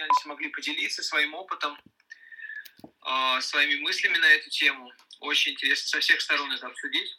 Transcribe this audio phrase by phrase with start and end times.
[0.00, 1.78] присоединялись, могли поделиться своим опытом,
[3.02, 4.92] а, своими мыслями на эту тему.
[5.20, 7.16] Очень интересно со всех сторон это обсудить.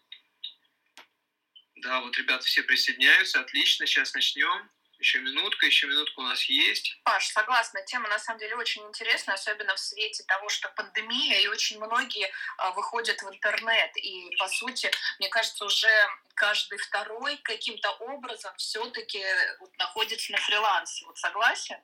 [1.75, 4.69] Да, вот ребята все присоединяются, отлично, сейчас начнем.
[4.99, 6.95] Еще минутка, еще минутка у нас есть.
[7.03, 11.47] Паш, согласна, тема на самом деле очень интересная, особенно в свете того, что пандемия, и
[11.47, 13.97] очень многие а, выходят в интернет.
[13.97, 15.89] И, по сути, мне кажется, уже
[16.35, 19.23] каждый второй каким-то образом все-таки
[19.59, 21.03] вот, находится на фрилансе.
[21.07, 21.77] Вот согласен?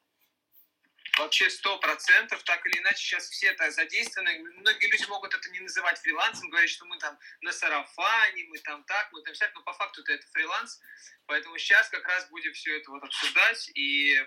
[1.17, 4.37] Вообще сто процентов, так или иначе, сейчас все это задействованы.
[4.59, 8.83] Многие люди могут это не называть фрилансом, говорить, что мы там на сарафане, мы там
[8.83, 10.79] так, мы там всяк, но по факту это, фриланс.
[11.25, 14.23] Поэтому сейчас как раз будем все это вот обсуждать и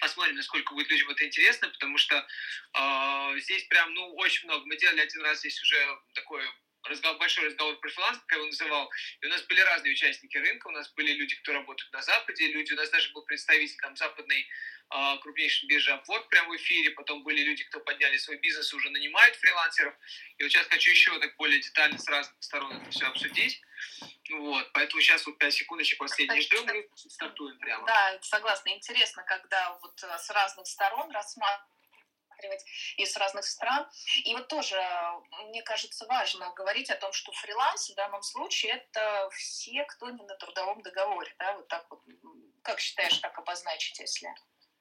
[0.00, 4.66] посмотрим, насколько будет людям это интересно, потому что э, здесь прям, ну, очень много.
[4.66, 6.42] Мы делали один раз здесь уже такой
[6.84, 10.68] разговор, большой разговор про фриланс, как его называл, и у нас были разные участники рынка,
[10.68, 13.96] у нас были люди, кто работают на Западе, люди, у нас даже был представитель там
[13.96, 14.48] западной
[14.88, 18.76] а, крупнейшей биржи Upwork прямо в эфире, потом были люди, кто подняли свой бизнес и
[18.76, 19.94] уже нанимают фрилансеров,
[20.38, 23.60] и вот сейчас хочу еще так более детально с разных сторон это все обсудить,
[24.30, 27.86] вот, поэтому сейчас вот 5 секундочек последний ждем и стартуем прямо.
[27.86, 31.79] Да, согласна, интересно, когда вот э, с разных сторон рассматривать
[32.40, 32.64] рассматривать
[32.96, 33.86] из разных стран.
[34.24, 34.80] И вот тоже,
[35.48, 40.24] мне кажется, важно говорить о том, что фриланс в данном случае это все, кто не
[40.24, 41.34] на трудовом договоре.
[41.38, 41.56] Да?
[41.56, 42.00] Вот так вот,
[42.62, 44.28] как считаешь, так обозначить, если...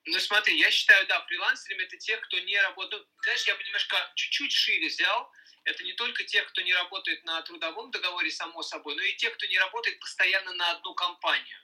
[0.06, 3.06] Ну смотри, я считаю, да, фрилансерами это те, кто не работает.
[3.06, 5.30] Ну, знаешь, я бы немножко чуть-чуть шире взял.
[5.66, 9.30] Это не только те, кто не работает на трудовом договоре, само собой, но и те,
[9.30, 11.60] кто не работает постоянно на одну компанию.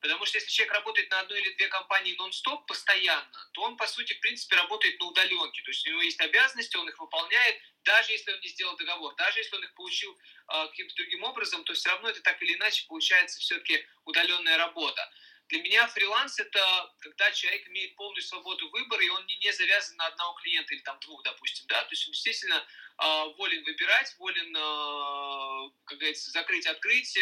[0.00, 3.86] Потому что если человек работает на одной или две компании нон-стоп постоянно, то он, по
[3.86, 5.62] сути, в принципе, работает на удаленке.
[5.62, 9.14] То есть у него есть обязанности, он их выполняет, даже если он не сделал договор,
[9.16, 12.54] даже если он их получил э, каким-то другим образом, то все равно это так или
[12.54, 15.10] иначе получается все-таки удаленная работа.
[15.48, 19.96] Для меня фриланс– это когда человек имеет полную свободу выбора, и он не, не завязан
[19.96, 22.66] на одного клиента или там двух, допустим, да, то есть он действительно
[22.98, 27.16] э, волен выбирать, волен, э, как говорится, закрыть, открыть,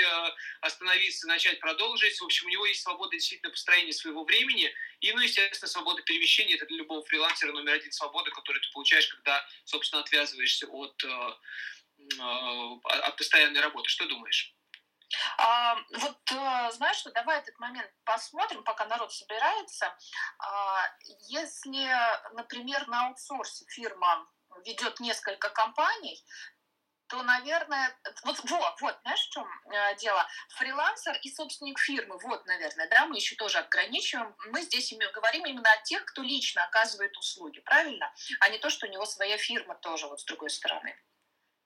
[0.62, 2.18] остановиться, начать, продолжить.
[2.18, 6.54] В общем, у него есть свобода действительно построения своего времени, и, ну, естественно, свобода перемещения–
[6.56, 11.36] это для любого фрилансера номер один свобода, которую ты получаешь, когда, собственно, отвязываешься от, э,
[12.84, 13.90] от постоянной работы.
[13.90, 14.54] Что думаешь?
[15.38, 19.96] А, вот э, знаешь что, давай этот момент посмотрим, пока народ собирается.
[20.38, 20.90] А,
[21.28, 21.88] если,
[22.32, 24.28] например, на аутсорсе фирма
[24.64, 26.24] ведет несколько компаний,
[27.08, 30.26] то, наверное, вот, вот, вот, знаешь, в чем э, дело?
[30.56, 34.34] Фрилансер и собственник фирмы, вот, наверное, да, мы еще тоже ограничиваем.
[34.46, 38.12] Мы здесь говорим именно о тех, кто лично оказывает услуги, правильно?
[38.40, 40.98] А не то, что у него своя фирма тоже, вот с другой стороны.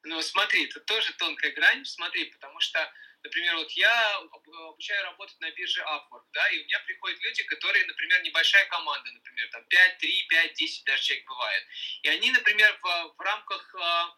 [0.02, 2.80] Ну, смотри, это тоже тонкая грань, смотри, потому что
[3.22, 7.84] Например, вот я обучаю работать на бирже Upwork, да, и у меня приходят люди, которые,
[7.86, 11.64] например, небольшая команда, например, там 5, 3, 5, 10 даже человек бывает.
[12.02, 14.16] И они, например, в, в рамках а,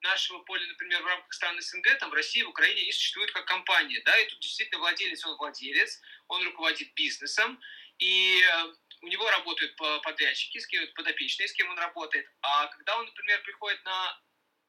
[0.00, 3.44] нашего поля, например, в рамках стран СНГ, там, в России, в Украине, они существуют как
[3.44, 7.60] компания, да, и тут действительно владелец, он владелец, он руководит бизнесом,
[7.98, 8.72] и э,
[9.02, 12.26] у него работают подрядчики, с кем подопечные, с кем он работает.
[12.42, 14.20] А когда он, например, приходит на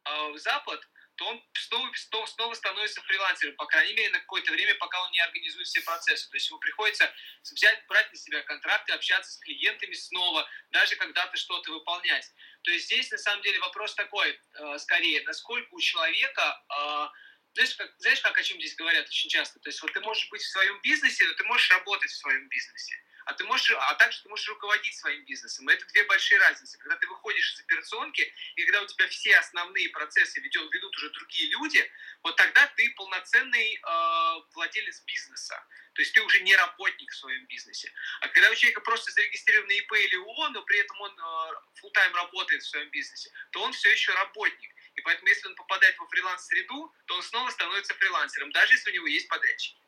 [0.06, 0.86] э, Запад,
[1.20, 5.20] то он снова, снова становится фрилансером, по крайней мере, на какое-то время, пока он не
[5.20, 6.30] организует все процессы.
[6.30, 7.14] То есть ему приходится
[7.52, 12.26] взять, брать на себя контракты, общаться с клиентами снова, даже когда-то что-то выполнять.
[12.64, 16.64] То есть здесь, на самом деле, вопрос такой, э, скорее, насколько у человека...
[16.70, 17.08] Э,
[17.52, 19.60] знаешь как, знаешь, как о чем здесь говорят очень часто?
[19.60, 22.48] То есть вот ты можешь быть в своем бизнесе, но ты можешь работать в своем
[22.48, 22.96] бизнесе
[23.30, 25.70] а, ты можешь, а также ты можешь руководить своим бизнесом.
[25.70, 26.80] И это две большие разницы.
[26.80, 31.12] Когда ты выходишь из операционки, и когда у тебя все основные процессы ведет, ведут уже
[31.12, 31.92] другие люди,
[32.24, 35.64] вот тогда ты полноценный э, владелец бизнеса.
[35.94, 37.94] То есть ты уже не работник в своем бизнесе.
[38.22, 41.54] А когда у человека просто зарегистрировано ИП или ООО, но при этом он э,
[41.84, 44.74] full тайм работает в своем бизнесе, то он все еще работник.
[44.96, 48.94] И поэтому, если он попадает во фриланс-среду, то он снова становится фрилансером, даже если у
[48.96, 49.80] него есть подрядчики.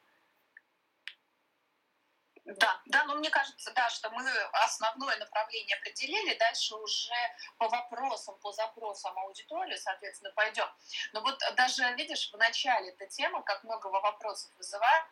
[2.45, 4.27] Да, да, но мне кажется, да, что мы
[4.65, 7.13] основное направление определили, дальше уже
[7.57, 10.67] по вопросам, по запросам аудитории, соответственно, пойдем.
[11.13, 15.05] Но вот даже, видишь, в начале эта тема, как много вопросов вызывает,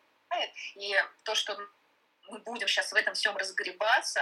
[0.75, 1.57] и то, что
[2.29, 4.21] мы будем сейчас в этом всем разгребаться,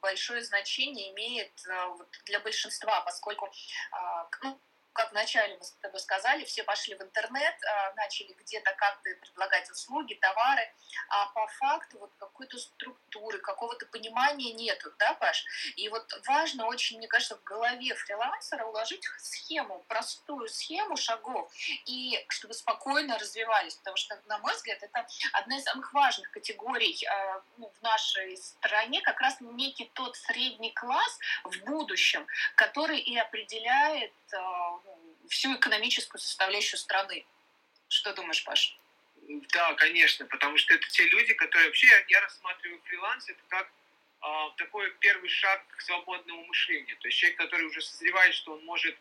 [0.00, 1.96] большое значение имеет э,
[2.26, 3.52] для большинства, поскольку
[3.90, 4.60] а, ну,
[4.98, 9.70] как вначале мы с тобой сказали, все пошли в интернет, а, начали где-то как-то предлагать
[9.70, 10.68] услуги, товары,
[11.08, 15.44] а по факту вот какой-то структуры, какого-то понимания нету, да, Паш?
[15.76, 21.48] И вот важно очень, мне кажется, в голове фрилансера уложить схему, простую схему шагов,
[21.86, 27.06] и чтобы спокойно развивались, потому что, на мой взгляд, это одна из самых важных категорий
[27.06, 33.16] а, ну, в нашей стране, как раз некий тот средний класс в будущем, который и
[33.16, 34.87] определяет а,
[35.28, 37.24] всю экономическую составляющую страны.
[37.88, 38.74] Что думаешь, Паша?
[39.52, 43.70] Да, конечно, потому что это те люди, которые вообще я, рассматриваю фриланс это как
[44.20, 46.96] а, такой первый шаг к свободному мышлению.
[46.96, 48.96] То есть человек, который уже созревает, что он может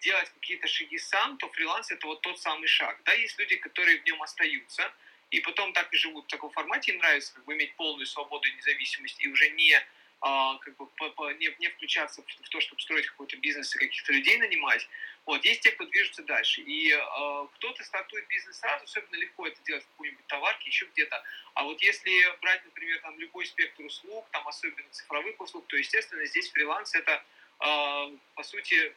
[0.00, 3.00] делать какие-то шаги сам, то фриланс это вот тот самый шаг.
[3.04, 4.92] Да, есть люди, которые в нем остаются
[5.30, 8.48] и потом так и живут в таком формате, им нравится как бы иметь полную свободу
[8.48, 9.80] и независимость и уже не
[10.22, 13.74] а, как бы по, по, не, не включаться в, в то, чтобы строить какой-то бизнес
[13.74, 14.86] и каких-то людей нанимать.
[15.24, 16.60] Вот, есть те, кто движется дальше.
[16.60, 21.22] И э, кто-то стартует бизнес сразу, особенно легко это делать в какой-нибудь товарке, еще где-то.
[21.54, 26.24] А вот если брать, например, там любой спектр услуг, там особенно цифровых услуг, то, естественно,
[26.26, 27.22] здесь фриланс это,
[27.60, 28.94] э, по сути,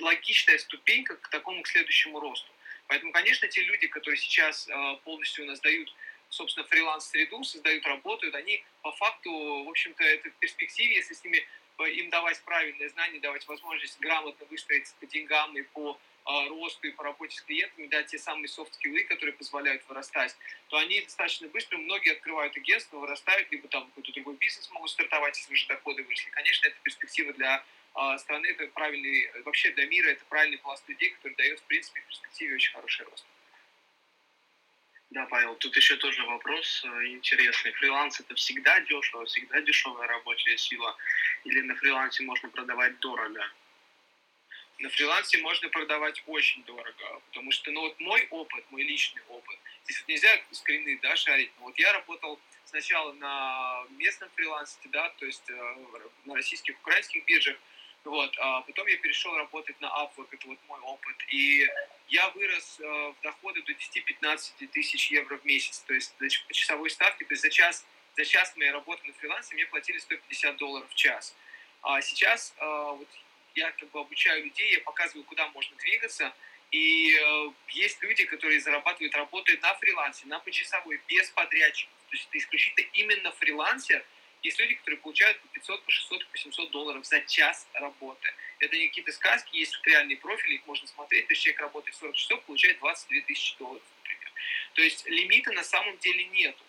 [0.00, 2.50] логичная ступенька к такому к следующему росту.
[2.86, 5.94] Поэтому, конечно, те люди, которые сейчас э, полностью у нас дают
[6.34, 11.46] собственно, фриланс-среду, создают, работают, они по факту, в общем-то, это в перспективе, если с ними
[11.78, 16.88] э, им давать правильные знания, давать возможность грамотно выстроиться по деньгам и по э, росту
[16.88, 20.36] и по работе с клиентами, дать те самые софт-скиллы, которые позволяют вырастать,
[20.68, 25.38] то они достаточно быстро, многие открывают агентство, вырастают, либо там какой-то другой бизнес могут стартовать,
[25.38, 26.30] если уже доходы выросли.
[26.30, 27.64] Конечно, это перспектива для
[27.94, 32.00] э, страны, это правильный, вообще для мира, это правильный пласт людей, который дает, в принципе,
[32.00, 33.24] в перспективе очень хороший рост.
[35.14, 37.70] Да, Павел, тут еще тоже вопрос э, интересный.
[37.74, 40.96] Фриланс это всегда дешево, всегда дешевая рабочая сила?
[41.44, 43.48] Или на фрилансе можно продавать дорого?
[44.80, 49.56] На фрилансе можно продавать очень дорого, потому что, ну вот мой опыт, мой личный опыт,
[49.84, 55.10] здесь вот нельзя скрины, да, шарить, но вот я работал сначала на местном фрилансе, да,
[55.10, 55.76] то есть э,
[56.24, 57.56] на российских, украинских биржах,
[58.04, 61.16] вот, а потом я перешел работать на Upwork, это вот мой опыт.
[61.30, 61.66] И
[62.08, 66.90] я вырос э, в доходы до 10-15 тысяч евро в месяц, то есть по часовой
[66.90, 67.86] ставке, то есть за час,
[68.16, 71.34] за час моей работы на фрилансе мне платили 150 долларов в час.
[71.82, 73.08] А сейчас э, вот
[73.54, 76.34] я как бы обучаю людей, я показываю, куда можно двигаться,
[76.70, 81.94] и э, есть люди, которые зарабатывают, работают на фрилансе, на почасовой, без подрядчиков.
[82.10, 84.04] То есть это исключительно именно фрилансер,
[84.44, 88.32] есть люди, которые получают по 500, по 600, по 700 долларов за час работы.
[88.58, 91.26] Это не какие-то сказки, есть реальные профили, их можно смотреть.
[91.26, 94.32] То есть человек работает 40 часов, получает 22 тысячи долларов, например.
[94.74, 96.62] То есть лимита на самом деле нету.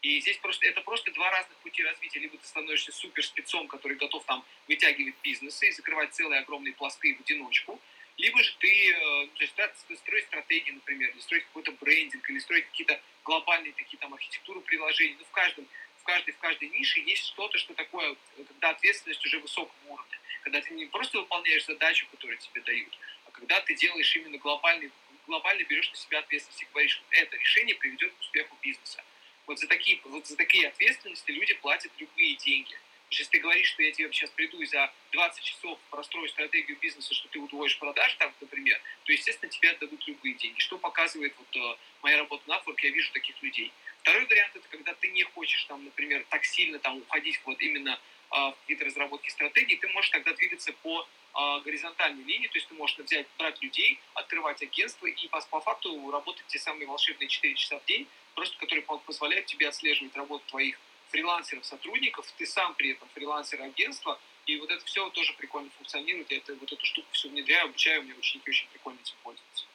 [0.00, 2.20] И здесь просто, это просто два разных пути развития.
[2.20, 7.14] Либо ты становишься супер спецом, который готов там вытягивать бизнесы и закрывать целые огромные пласты
[7.14, 7.80] в одиночку,
[8.16, 12.38] либо же ты, э, то есть, да, строить стратегии, например, или строить какой-то брендинг, или
[12.38, 15.16] строить какие-то глобальные такие там архитектуру приложений.
[15.18, 15.68] Ну, в каждом
[16.08, 20.18] каждой, в каждой нише есть что-то, что такое, когда ответственность уже высокого уровня.
[20.42, 24.90] Когда ты не просто выполняешь задачу, которую тебе дают, а когда ты делаешь именно глобальный,
[25.26, 29.04] глобально берешь на себя ответственность и говоришь, это решение приведет к успеху бизнеса.
[29.46, 32.78] Вот за такие, вот за такие ответственности люди платят любые деньги.
[33.10, 37.14] Если ты говоришь, что я тебе сейчас приду и за 20 часов прострою стратегию бизнеса,
[37.14, 40.58] что ты удвоишь продажи, там, например, то, естественно, тебе отдадут любые деньги.
[40.60, 43.72] Что показывает вот, э, моя работа на Upwork, я вижу таких людей.
[44.00, 47.98] Второй вариант это когда ты не хочешь там, например, так сильно там уходить вот именно
[48.30, 52.68] а, в какие-то разработки стратегий, ты можешь тогда двигаться по а, горизонтальной линии, то есть
[52.68, 57.28] ты можешь взять, брать людей, открывать агентство и по, по факту работать те самые волшебные
[57.28, 60.78] 4 часа в день, просто которые позволяют тебе отслеживать работу твоих
[61.10, 66.30] фрилансеров, сотрудников, ты сам при этом фрилансер агентства, и вот это все тоже прикольно функционирует,
[66.30, 69.66] я это, вот эту штуку все внедряю, обучаю, у меня ученики очень прикольно этим пользуются.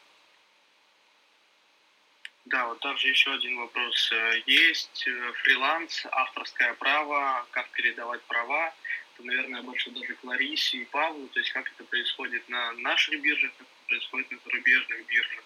[2.46, 4.12] Да, вот также еще один вопрос.
[4.12, 8.74] Э, есть э, фриланс, авторское право, как передавать права?
[9.14, 13.22] Это, наверное, больше даже к Ларисе и Павлу, то есть как это происходит на наших
[13.22, 15.44] биржах, как это происходит на зарубежных биржах.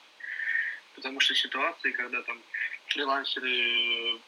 [0.96, 2.42] Потому что ситуации, когда там
[2.88, 4.20] фрилансеры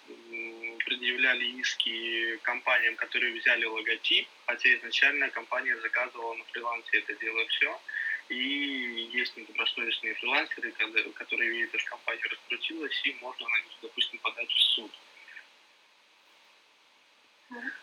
[0.89, 7.79] предъявляли иски компаниям, которые взяли логотип, хотя изначально компания заказывала на фрилансе это дело все,
[8.29, 10.71] и есть недобросовестные фрилансеры,
[11.13, 14.91] которые видят, что компания раскрутилась, и можно на них, допустим, подать в суд.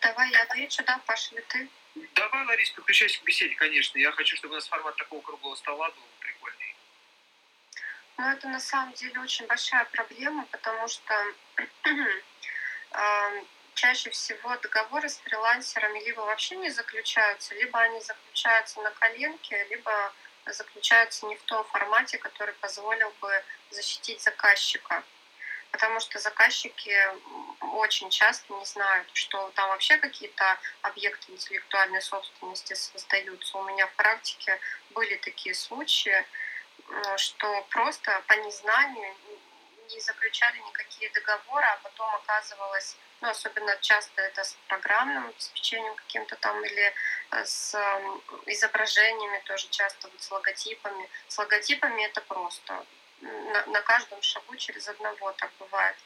[0.01, 1.69] Давай я отвечу, да, Паша, или ты?
[2.15, 3.99] Давай, Ларис, подключайся к беседе, конечно.
[3.99, 6.75] Я хочу, чтобы у нас формат такого круглого стола был прикольный.
[8.19, 11.15] Ну, это на самом деле очень большая проблема, потому что
[13.75, 20.13] чаще всего договоры с фрилансерами либо вообще не заключаются, либо они заключаются на коленке, либо
[20.47, 25.03] заключаются не в том формате, который позволил бы защитить заказчика.
[25.73, 26.97] Потому что заказчики
[27.75, 33.59] очень часто не знают, что там вообще какие-то объекты интеллектуальной собственности создаются.
[33.59, 34.59] У меня в практике
[34.91, 36.25] были такие случаи,
[37.17, 39.15] что просто по незнанию
[39.91, 46.37] не заключали никакие договоры, а потом оказывалось, ну, особенно часто это с программным обеспечением каким-то
[46.37, 46.95] там или
[47.31, 47.75] э, с
[48.47, 51.09] изображениями тоже часто, вот с логотипами.
[51.29, 52.87] С логотипами это просто
[53.21, 55.97] на, на каждом шагу через одного так бывает.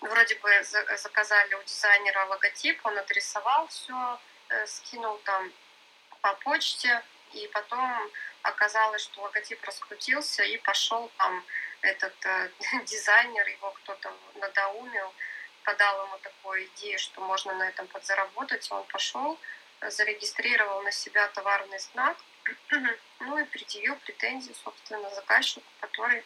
[0.00, 5.52] Вроде бы заказали у дизайнера логотип, он отрисовал все, э, скинул там
[6.20, 7.02] по почте,
[7.32, 8.10] и потом
[8.42, 11.44] оказалось, что логотип раскрутился и пошел там
[11.82, 12.50] этот э,
[12.86, 15.12] дизайнер, его кто-то надоумил,
[15.64, 19.38] подал ему такую идею, что можно на этом подзаработать, он пошел,
[19.80, 22.16] зарегистрировал на себя товарный знак,
[23.20, 26.24] ну и предъявил претензии, собственно, заказчику, который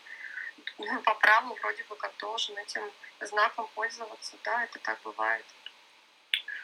[0.79, 4.37] ну, по праву вроде бы как должен этим знаком пользоваться.
[4.45, 5.45] Да, это так бывает.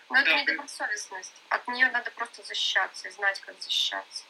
[0.08, 1.34] Но это да, недобросовестность.
[1.48, 4.24] От нее надо просто защищаться и знать, как защищаться.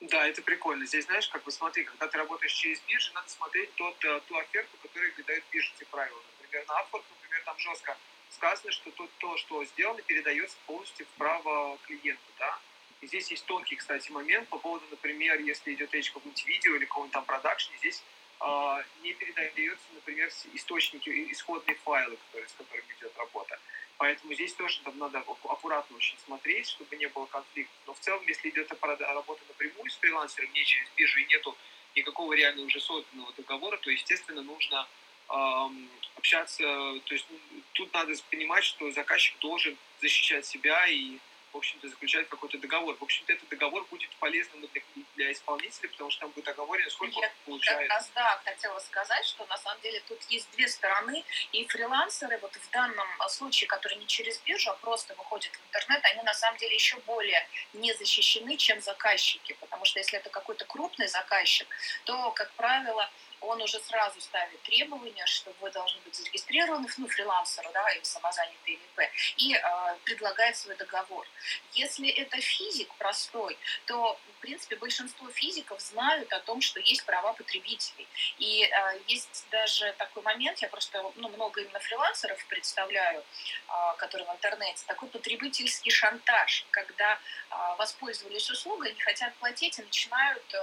[0.00, 0.84] Да, это прикольно.
[0.84, 4.36] Здесь, знаешь, как бы смотри, когда ты работаешь через биржи, надо смотреть тот, э, ту
[4.36, 6.20] оферту, которую дают биржи, эти правила.
[6.38, 7.96] Например, на Upwork, например, там жестко
[8.30, 12.58] сказано, что то, то, что сделано, передается полностью в право клиенту, да.
[13.00, 16.76] И здесь есть тонкий, кстати, момент по поводу, например, если идет речь о каком-нибудь видео
[16.76, 18.02] или каком-нибудь там продакшне, здесь
[18.40, 23.58] э, не передается, например, источники, исходные файлы, которые, с которыми идет работа.
[23.98, 27.76] Поэтому здесь тоже там надо аккуратно очень смотреть, чтобы не было конфликтов.
[27.86, 31.56] Но в целом, если идет работа напрямую с фрилансером, не через биржу и нету
[31.94, 34.86] никакого реально уже созданного договора, то, естественно, нужно
[35.30, 36.62] эм, общаться.
[36.62, 37.38] То есть ну,
[37.72, 41.18] тут надо понимать, что заказчик должен защищать себя и
[41.56, 42.94] в общем-то, заключать какой-то договор.
[42.96, 44.82] В общем-то, этот договор будет полезным для,
[45.14, 47.82] для исполнителя, потому что там будет оговорено, сколько Я получается.
[47.82, 52.38] как раз, да, хотела сказать, что на самом деле тут есть две стороны, и фрилансеры
[52.38, 56.34] вот в данном случае, которые не через биржу, а просто выходят в интернет, они на
[56.34, 61.66] самом деле еще более не защищены, чем заказчики, потому что если это какой-то крупный заказчик,
[62.04, 67.70] то, как правило, он уже сразу ставит требования, что вы должны быть зарегистрированы, ну, фрилансеру,
[67.72, 69.00] да, или самозанятый ИП,
[69.36, 71.26] и э, предлагает свой договор.
[71.72, 77.32] Если это физик простой, то, в принципе, большинство физиков знают о том, что есть права
[77.32, 78.08] потребителей.
[78.38, 84.26] И э, есть даже такой момент, я просто ну, много именно фрилансеров представляю, э, которые
[84.26, 90.58] в интернете, такой потребительский шантаж, когда э, воспользовались услугой, не хотят платить и начинают э,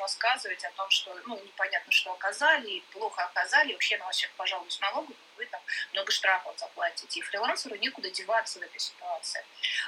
[0.00, 4.80] рассказывать о том, что, ну, непонятно, что оказали, плохо оказали, вообще на вас всех пожалуюсь
[4.80, 5.60] налогу, вы там
[5.92, 7.20] много штрафов заплатите.
[7.20, 9.44] И фрилансеру некуда деваться в этой ситуации.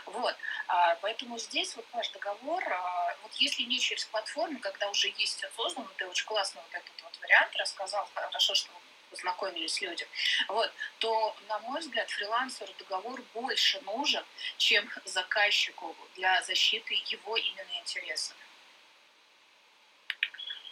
[0.07, 0.35] Вот.
[0.69, 5.39] А, поэтому здесь вот ваш договор, а, вот если не через платформу, когда уже есть
[5.39, 8.71] все создано, ты очень классно вот этот вот вариант рассказал, хорошо, что
[9.11, 10.07] познакомились люди,
[10.49, 14.25] вот, то, на мой взгляд, фрилансеру договор больше нужен,
[14.57, 18.37] чем заказчику для защиты его именно интересов.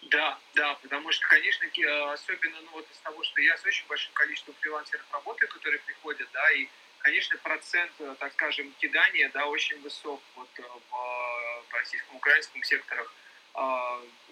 [0.03, 3.87] Да, да, потому что, конечно, э, особенно ну, вот из того, что я с очень
[3.89, 9.47] большим количеством фрилансеров работаю, которые приходят, да, и, конечно, процент, э, так скажем, кидания, да,
[9.47, 13.13] очень высок вот э, в, российском, украинском секторах,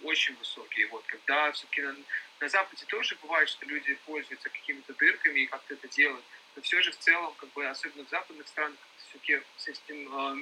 [0.02, 0.84] очень высокий.
[0.86, 1.96] Вот, когда все-таки на,
[2.40, 6.80] на Западе тоже бывает, что люди пользуются какими-то дырками и как-то это делают, но все
[6.80, 10.38] же в целом, как бы, особенно в западных странах, все-таки с этим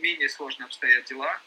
[0.00, 1.40] менее сложно обстоят дела.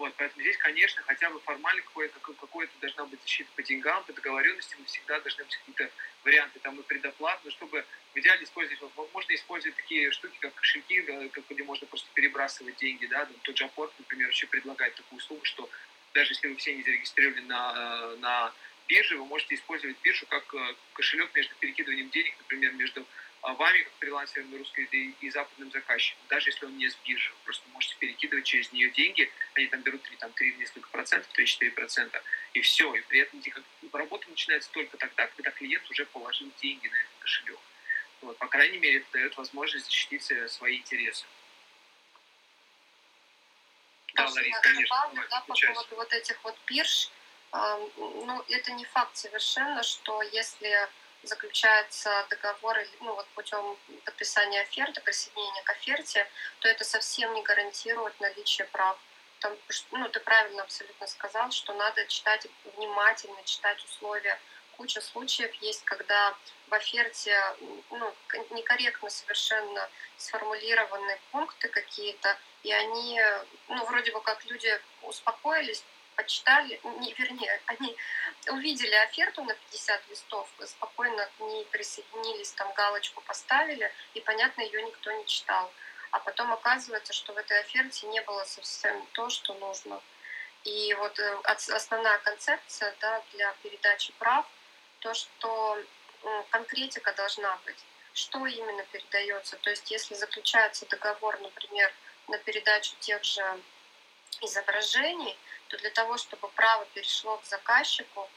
[0.00, 4.14] Вот, поэтому здесь, конечно, хотя бы формально какое-то какое должна быть защита по деньгам, по
[4.14, 5.90] договоренности, мы всегда должны быть какие-то
[6.24, 8.80] варианты там и предоплат, но чтобы в идеале использовать,
[9.12, 13.64] можно использовать такие штуки, как кошельки, как, где можно просто перебрасывать деньги, да, тот же
[13.64, 15.68] Апорт, например, вообще предлагает такую услугу, что
[16.14, 18.54] даже если вы все не зарегистрированы на, на
[18.88, 23.04] бирже, вы можете использовать биржу как э, кошелек между перекидыванием денег, например, между
[23.42, 27.36] вами, как фрилансером русской и, и западным заказчиком, даже если он не с биржи, вы
[27.44, 31.70] просто можете перекидывать через нее деньги, они там берут 3, там, 3 несколько процентов, 3-4
[31.70, 33.42] процента, и все, и при этом
[33.92, 37.58] работа начинается только тогда, когда клиент уже положил деньги на этот кошелек.
[38.22, 41.24] Вот, по крайней мере, это дает возможность защитить э, свои интересы.
[44.14, 44.96] Да, Ларис, конечно.
[44.96, 47.10] Добавлю, да, по поводу вот этих вот бирж,
[47.52, 50.88] ну, это не факт совершенно, что если
[51.22, 56.26] заключается договор ну, вот путем подписания оферты, присоединения к оферте,
[56.60, 58.98] то это совсем не гарантирует наличие прав.
[59.40, 59.56] Там,
[59.92, 62.46] ну, ты правильно абсолютно сказал, что надо читать
[62.76, 64.38] внимательно, читать условия.
[64.76, 66.34] Куча случаев есть, когда
[66.68, 67.38] в оферте
[67.90, 68.14] ну,
[68.50, 73.20] некорректно совершенно сформулированы пункты какие-то, и они,
[73.68, 75.84] ну, вроде бы как люди успокоились,
[76.16, 77.96] почитали, не, вернее, они
[78.48, 84.82] увидели оферту на 50 листов, спокойно к ней присоединились, там галочку поставили, и, понятно, ее
[84.82, 85.72] никто не читал.
[86.10, 90.00] А потом оказывается, что в этой оферте не было совсем то, что нужно.
[90.64, 94.46] И вот э, основная концепция да, для передачи прав,
[94.98, 95.78] то, что
[96.50, 99.56] конкретика должна быть, что именно передается.
[99.56, 101.92] То есть если заключается договор, например,
[102.28, 103.42] на передачу тех же
[104.42, 105.36] изображений,
[105.70, 108.28] то для того, чтобы право перешло к заказчику,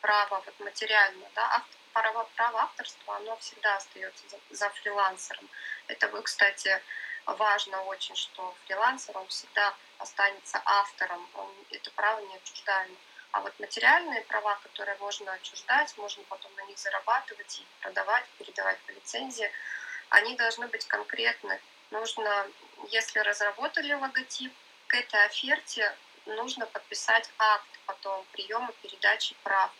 [0.00, 5.48] право вот материальное, да, автор, право, право авторства, оно всегда остается за, за фрилансером.
[5.86, 6.82] Это, кстати,
[7.24, 12.96] важно очень, что фрилансер, он всегда останется автором, он это право не отчуждаемо.
[13.30, 18.78] А вот материальные права, которые можно отчуждать, можно потом на них зарабатывать и продавать, передавать
[18.80, 19.50] по лицензии,
[20.10, 21.60] они должны быть конкретны.
[21.90, 22.46] Нужно,
[22.88, 24.52] если разработали логотип,
[24.92, 29.70] к этой оферте нужно подписать акт потом приема передачи прав.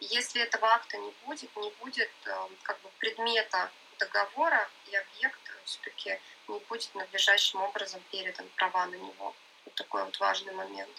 [0.00, 6.20] Если этого акта не будет, не будет э, как бы предмета договора, и объект все-таки
[6.46, 9.34] не будет надлежащим образом передан права на него.
[9.64, 10.96] Вот такой вот важный момент.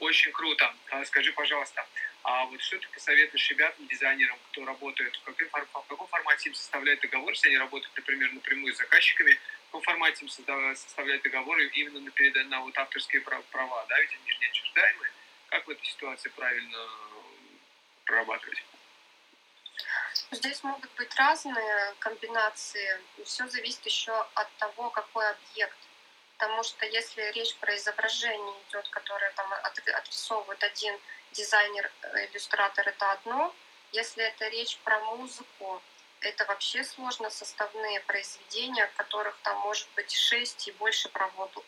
[0.00, 0.74] Очень круто.
[0.90, 1.86] А скажи, пожалуйста,
[2.24, 6.54] а вот что ты посоветуешь ребятам, дизайнерам, кто работает, в каком, в каком формате им
[6.54, 9.38] составляют договор, если они работают, например, напрямую с заказчиками,
[9.74, 14.30] каком формате им составляют договоры именно на, перед, на вот авторские права, да, ведь они
[14.30, 15.10] же не.
[15.48, 16.78] Как в этой ситуации правильно
[18.04, 18.62] прорабатывать?
[20.30, 23.00] Здесь могут быть разные комбинации.
[23.24, 25.76] Все зависит еще от того, какой объект.
[26.38, 30.98] Потому что если речь про изображение идет, которое там отрисовывает один
[31.32, 33.54] дизайнер, э, иллюстратор, это одно.
[33.92, 35.82] Если это речь про музыку,
[36.28, 41.08] это вообще сложно составные произведения, в которых там может быть 6 и больше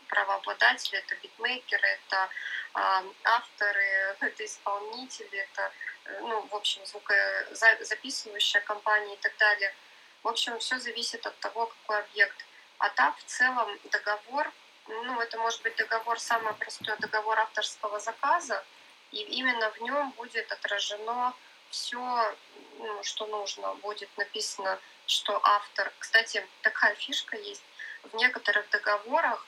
[0.08, 0.98] правообладателей.
[0.98, 2.28] Это битмейкеры, это
[2.74, 5.72] э, авторы, это исполнители, это
[6.20, 9.74] ну, в общем, звукозаписывающая компания и так далее.
[10.22, 12.44] В общем, все зависит от того, какой объект.
[12.78, 14.52] А так, в целом, договор,
[14.86, 18.64] ну, это может быть договор, самый простой договор авторского заказа,
[19.12, 21.34] и именно в нем будет отражено
[21.70, 22.36] все,
[22.78, 23.74] ну, что нужно.
[23.76, 25.92] Будет написано, что автор...
[25.98, 27.62] Кстати, такая фишка есть.
[28.02, 29.46] В некоторых договорах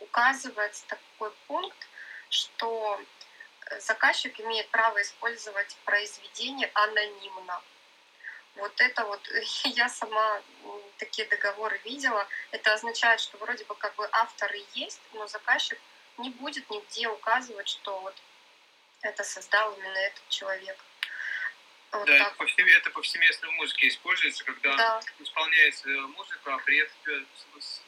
[0.00, 1.88] указывается такой пункт,
[2.30, 3.00] что
[3.80, 7.62] заказчик имеет право использовать произведение анонимно.
[8.56, 9.20] Вот это вот,
[9.64, 10.42] я сама
[10.98, 12.26] такие договоры видела.
[12.50, 15.78] Это означает, что вроде бы как бы автор и есть, но заказчик
[16.18, 18.14] не будет нигде указывать, что вот
[19.02, 20.76] это создал именно этот человек.
[21.90, 22.36] Вот да, так.
[22.36, 25.00] это, повсеместно, в музыке используется, когда да.
[25.20, 27.26] исполняется музыка, а при этом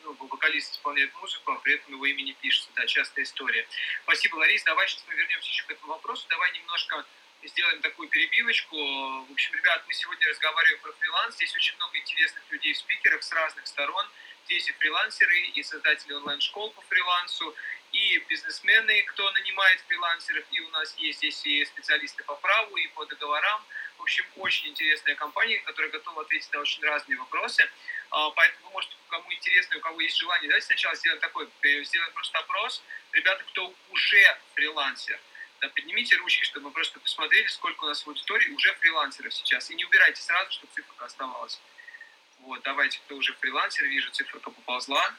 [0.05, 2.71] ну, вокалист исполняет музыку, а при этом его имя не пишется.
[2.77, 3.67] Да, частая история.
[4.05, 4.63] Спасибо, Ларис.
[4.65, 6.27] Давай сейчас мы вернемся еще к этому вопросу.
[6.31, 7.05] Давай немножко
[7.45, 8.77] сделаем такую перебивочку.
[8.77, 11.35] В общем, ребят, мы сегодня разговариваем про фриланс.
[11.37, 14.07] Здесь очень много интересных людей, спикеров с разных сторон.
[14.47, 17.55] Здесь и фрилансеры, и создатели онлайн-школ по фрилансу,
[17.93, 22.87] и бизнесмены, кто нанимает фрилансеров, и у нас есть здесь и специалисты по праву, и
[22.89, 23.65] по договорам.
[24.01, 27.69] В общем, очень интересная компания, которая готова ответить на очень разные вопросы.
[28.09, 31.85] А, поэтому вы можете, кому интересно, у кого есть желание, давайте сначала сделаем такой, э,
[31.85, 32.83] сделаем просто опрос.
[33.13, 35.21] Ребята, кто уже фрилансер,
[35.61, 39.71] да, поднимите ручки, чтобы мы просто посмотрели, сколько у нас в аудитории уже фрилансеров сейчас.
[39.71, 41.61] И не убирайте сразу, чтобы цифра оставалась.
[42.39, 45.15] Вот, давайте, кто уже фрилансер, вижу, цифра поползла.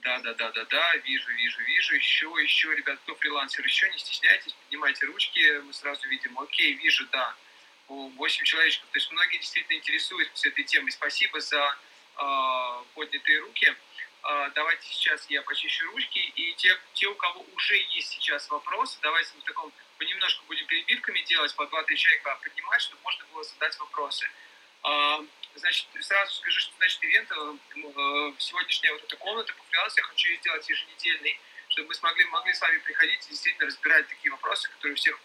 [0.00, 1.94] Да, да, да, да, да, вижу, вижу, вижу.
[1.94, 6.38] Еще, еще, ребят, кто фрилансер, еще не стесняйтесь, поднимайте ручки, мы сразу видим.
[6.38, 7.36] Окей, вижу, да.
[7.92, 8.88] 8 человечков.
[8.90, 10.90] То есть многие действительно интересуются этой темой.
[10.92, 11.76] Спасибо за
[12.16, 13.74] э, поднятые руки.
[14.24, 16.18] Э, давайте сейчас я почищу ручки.
[16.18, 20.66] И те, те, у кого уже есть сейчас вопросы, давайте мы в таком понемножку будем
[20.66, 24.26] перебивками делать, по 2-3 человека поднимать, чтобы можно было задать вопросы.
[24.84, 25.18] Э,
[25.56, 30.34] значит, сразу скажу, что значит ивент, э, сегодняшняя вот эта комната по фрилансу я хочу
[30.36, 34.94] сделать еженедельный, чтобы мы смогли, могли с вами приходить и действительно разбирать такие вопросы, которые
[34.94, 35.18] у всех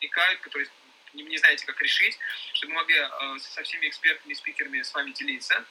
[0.00, 0.68] возникают, которые
[1.14, 2.18] не, не знаете, как решить,
[2.54, 5.64] чтобы мы могли э, со всеми экспертами и спикерами с вами делиться.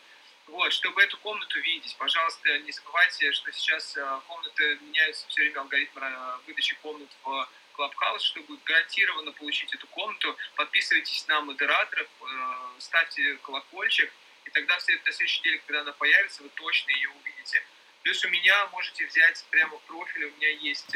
[0.47, 5.59] Вот, чтобы эту комнату видеть, пожалуйста, не забывайте, что сейчас э, комнаты меняются все время
[5.61, 12.79] алгоритм э, выдачи комнат в Clubhouse, чтобы гарантированно получить эту комнату, подписывайтесь на модераторов, э,
[12.79, 14.11] ставьте колокольчик,
[14.45, 17.63] и тогда в следующей неделе, когда она появится, вы точно ее увидите.
[18.01, 20.95] Плюс у меня можете взять прямо в профиле, у меня есть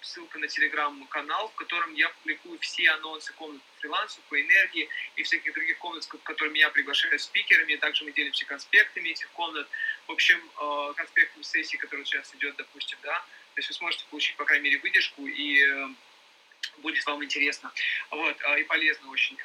[0.00, 5.22] ссылка на телеграм-канал, в котором я публикую все анонсы комнат по фрилансу, по энергии и
[5.22, 7.76] всяких других комнат, в которые меня приглашают спикерами.
[7.76, 9.68] Также мы делимся конспектами этих комнат.
[10.06, 13.18] В общем, э, конспектами сессии, которая сейчас идет, допустим, да.
[13.54, 15.88] То есть вы сможете получить, по крайней мере, выдержку и э,
[16.78, 17.72] будет вам интересно
[18.10, 19.36] вот, и полезно очень.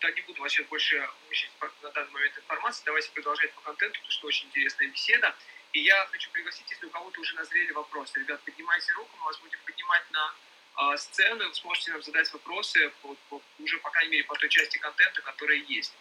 [0.00, 1.50] Да, не буду вас сейчас больше мучить
[1.82, 2.82] на данный момент информации.
[2.84, 5.34] Давайте продолжать по контенту, потому что очень интересная беседа.
[5.74, 9.38] И я хочу пригласить, если у кого-то уже назрели вопросы, ребят, поднимайте руку, мы вас
[9.40, 10.34] будем поднимать на
[10.76, 14.36] э, сцену, и вы сможете нам задать вопросы по, по, уже, по крайней мере, по
[14.36, 15.92] той части контента, которая есть.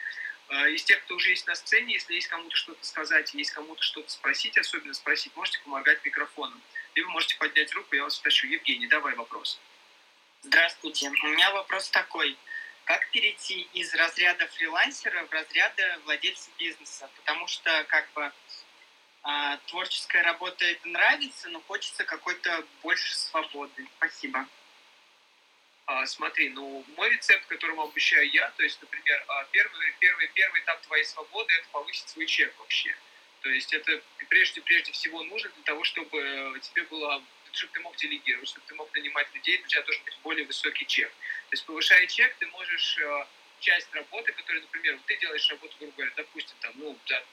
[0.49, 3.81] Э, из тех, кто уже есть на сцене, если есть кому-то что-то сказать, есть кому-то
[3.81, 6.61] что-то спросить, особенно спросить, можете помогать микрофоном.
[6.93, 8.45] Либо можете поднять руку, я вас спрошу.
[8.45, 9.59] Евгений, давай вопрос.
[10.43, 11.09] Здравствуйте.
[11.09, 12.37] У меня вопрос такой.
[12.85, 17.09] Как перейти из разряда фрилансера в разряд владельца бизнеса?
[17.15, 18.31] Потому что как бы
[19.23, 23.87] а, творческая работа это нравится, но хочется какой-то больше свободы.
[23.97, 24.47] Спасибо.
[25.85, 30.61] А, смотри, ну, мой рецепт, которому обучаю я, то есть, например, а, первый, первый, первый
[30.61, 32.95] этап твоей свободы– это повысить свой чек вообще.
[33.41, 37.21] То есть это прежде, прежде всего нужно для того, чтобы тебе было
[37.53, 40.85] чтобы ты мог делегировать, чтобы ты мог нанимать людей, у тебя должен быть более высокий
[40.87, 41.09] чек.
[41.09, 43.25] То есть повышая чек, ты можешь э,
[43.59, 47.23] часть работы, которую, например, ты делаешь работу, грубо говоря, допустим, там, ну, за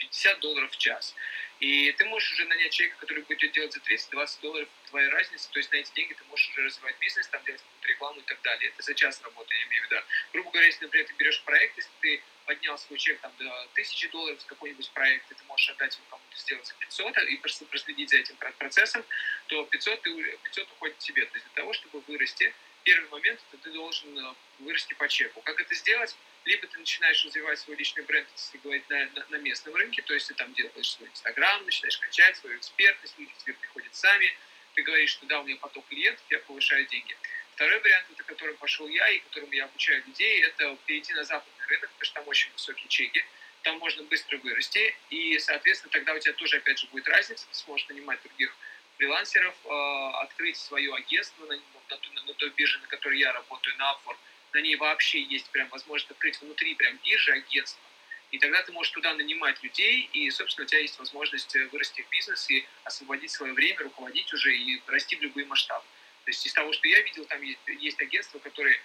[0.00, 1.14] 50 долларов в час.
[1.60, 5.58] И ты можешь уже нанять человека, который будет делать за 30-20 долларов твоя разница, то
[5.58, 8.70] есть на эти деньги ты можешь уже развивать бизнес, там делать рекламу и так далее.
[8.70, 10.02] Это за час работы, я имею в виду.
[10.32, 14.08] Грубо говоря, если, например, ты берешь проект, если ты поднял свой чек там, до 1000
[14.08, 17.64] долларов с какой-нибудь проект, и ты можешь отдать его кому-то сделать за 500 и просто
[17.66, 19.04] проследить за этим процессом,
[19.48, 21.26] то 500, ты, 500 уходит тебе.
[21.26, 25.40] То есть для того, чтобы вырасти, первый момент, это ты должен э, вырасти по чеку.
[25.42, 26.16] Как это сделать?
[26.44, 30.14] либо ты начинаешь развивать свой личный бренд, если говорить, на, на, на местном рынке, то
[30.14, 34.32] есть ты там делаешь свой Инстаграм, начинаешь качать свою экспертность, люди тебе приходят сами,
[34.74, 37.16] ты говоришь, что да, у меня поток клиентов, я повышаю деньги.
[37.54, 41.66] Второй вариант, это которым пошел я и которым я обучаю людей, это перейти на западный
[41.66, 43.24] рынок, потому что там очень высокие чеки,
[43.62, 47.54] там можно быстро вырасти, и, соответственно, тогда у тебя тоже, опять же, будет разница, ты
[47.54, 48.56] сможешь нанимать других
[49.00, 53.92] фрилансеров, э, открыть свое агентство на, на, на, той бирже, на которой я работаю, на
[53.92, 54.18] Upwork,
[54.52, 57.82] на ней вообще есть прям возможность открыть внутри прям биржи, агентства.
[58.30, 62.02] И тогда ты можешь туда нанимать людей, и, собственно, у тебя есть возможность э, вырасти
[62.02, 65.84] в бизнес и освободить свое время, руководить уже и расти в любые масштабы.
[66.24, 68.78] То есть из того, что я видел, там есть, есть агентства, которые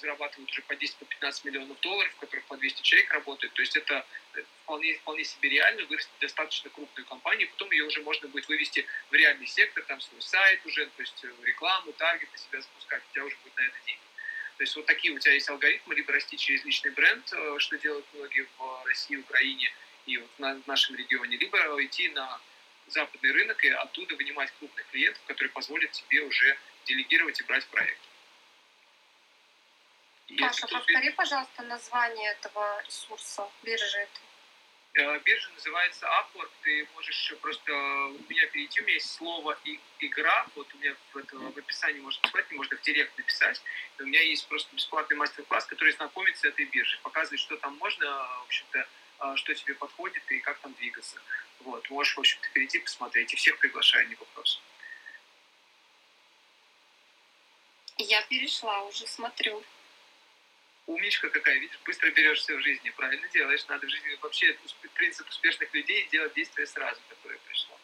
[0.00, 3.52] зарабатывают уже по 10-15 по миллионов долларов, в которых по 200 человек работают.
[3.54, 8.02] То есть это э, вполне, вполне себе реально вырастить достаточно крупную компанию, потом ее уже
[8.02, 12.30] можно будет вывести в реальный сектор, там свой сайт уже, то есть э, рекламу, таргет
[12.32, 14.00] на себя запускать, у тебя уже будет на это деньги.
[14.56, 17.78] То есть вот такие у тебя есть алгоритмы, либо расти через личный бренд, э, что
[17.78, 19.72] делают многие в России, Украине
[20.06, 22.40] и вот в нашем регионе, либо идти на
[22.88, 28.09] западный рынок и оттуда вынимать крупных клиентов, которые позволят тебе уже делегировать и брать проект.
[30.38, 34.22] Паша, повтори, пожалуйста, название этого ресурса, биржи этой.
[34.94, 39.56] Э, биржа называется Upwork, ты можешь просто у меня перейти, у меня есть слово
[40.00, 43.62] «игра», вот у меня в, это, в описании можно посмотреть, можно в директ написать,
[43.98, 48.06] у меня есть просто бесплатный мастер-класс, который знакомит с этой биржей, показывает, что там можно,
[48.06, 48.88] в общем-то,
[49.18, 51.20] а, что тебе подходит и как там двигаться.
[51.60, 54.60] Вот, можешь, в общем-то, перейти, посмотреть, и всех приглашаю, не вопрос.
[57.98, 59.62] Я перешла, уже смотрю
[60.90, 64.56] умничка какая, видишь, быстро берешь все в жизни, правильно делаешь, надо в жизни вообще
[64.94, 67.78] принцип успешных людей делать действия сразу, которое пришло.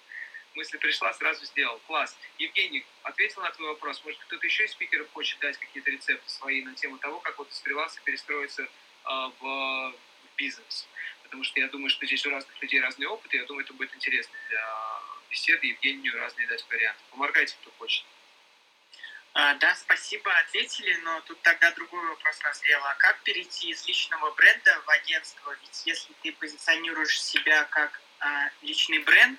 [0.55, 1.79] Мысль пришла, сразу сделал.
[1.87, 2.17] Класс.
[2.39, 4.03] Евгений, ответил на твой вопрос.
[4.05, 7.51] Может, кто-то еще из спикеров хочет дать какие-то рецепты свои на тему того, как вот
[7.51, 7.61] из
[8.05, 8.69] перестроиться э,
[9.05, 9.95] в, в
[10.37, 10.89] бизнес?
[11.23, 13.75] Потому что я думаю, что здесь у разных людей разный опыт, и я думаю, это
[13.75, 15.67] будет интересно для беседы.
[15.67, 17.03] Евгению разные дать варианты.
[17.11, 18.07] Поморгайте, кто хочет.
[19.39, 22.83] А, да, спасибо, ответили, но тут тогда другой вопрос назрел.
[22.85, 25.55] А как перейти из личного бренда в агентство?
[25.61, 29.39] Ведь если ты позиционируешь себя как а, личный бренд,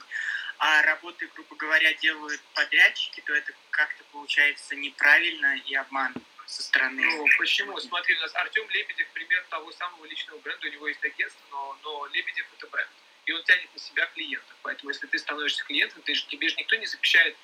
[0.60, 6.14] а работы, грубо говоря, делают подрядчики, то это как-то получается неправильно и обман
[6.46, 7.04] со стороны.
[7.04, 7.80] Ну, почему?
[7.80, 11.76] Смотри, у нас Артем Лебедев пример того самого личного бренда, у него есть агентство, но,
[11.82, 12.92] но Лебедев это бренд.
[13.26, 14.56] И он тянет на себя клиентов.
[14.62, 17.36] Поэтому если ты становишься клиентом, ты же, тебе же никто не запрещает,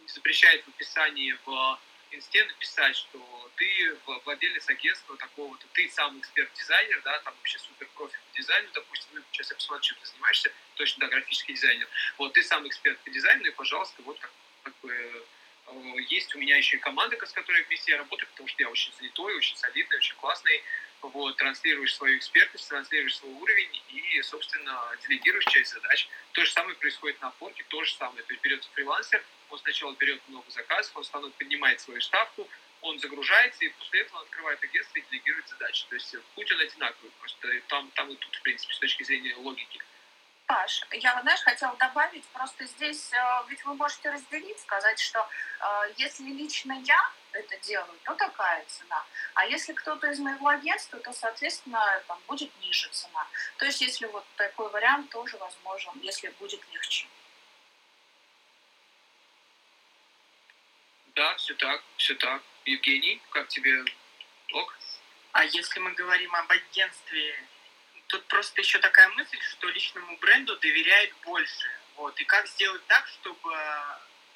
[0.00, 1.78] не запрещает в описании в
[2.10, 8.16] инсте написать, что ты владелец агентства такого-то, ты сам эксперт-дизайнер, да, там вообще супер профи
[8.16, 11.88] по дизайну, допустим, ну, сейчас я посмотрю, чем ты занимаешься, точно, да, графический дизайнер.
[12.16, 14.30] Вот, ты сам эксперт по дизайну, и, пожалуйста, вот как,
[14.62, 15.26] как бы
[16.08, 18.92] есть у меня еще и команда, с которой вместе я работаю, потому что я очень
[18.98, 20.62] занятой, очень солидный, очень классный.
[21.00, 26.08] Вот, транслируешь свою экспертность, транслируешь свой уровень и, собственно, делегируешь часть задач.
[26.32, 28.24] То же самое происходит на форке, то же самое.
[28.24, 32.48] То есть берется фрилансер, он сначала берет много заказов, он станет поднимает свою ставку,
[32.80, 35.86] он загружается, и после этого он открывает агентство и делегирует задачи.
[35.88, 39.34] То есть путь он одинаковый, просто там, там и тут, в принципе, с точки зрения
[39.36, 39.80] логики.
[40.46, 45.28] Паш, я, знаешь, хотела добавить, просто здесь э, ведь вы можете разделить, сказать, что
[45.60, 49.04] э, если лично я это делаю, то такая цена.
[49.34, 53.26] А если кто-то из моего агентства, то, соответственно, там будет ниже цена.
[53.58, 57.06] То есть, если вот такой вариант тоже возможен, если будет легче.
[61.18, 62.40] Да, все так, все так.
[62.64, 63.84] Евгений, как тебе
[64.52, 64.78] ок?
[65.32, 67.44] А если мы говорим об агентстве
[68.06, 71.68] тут просто еще такая мысль, что личному бренду доверяют больше.
[71.96, 72.20] Вот.
[72.20, 73.52] И как сделать так, чтобы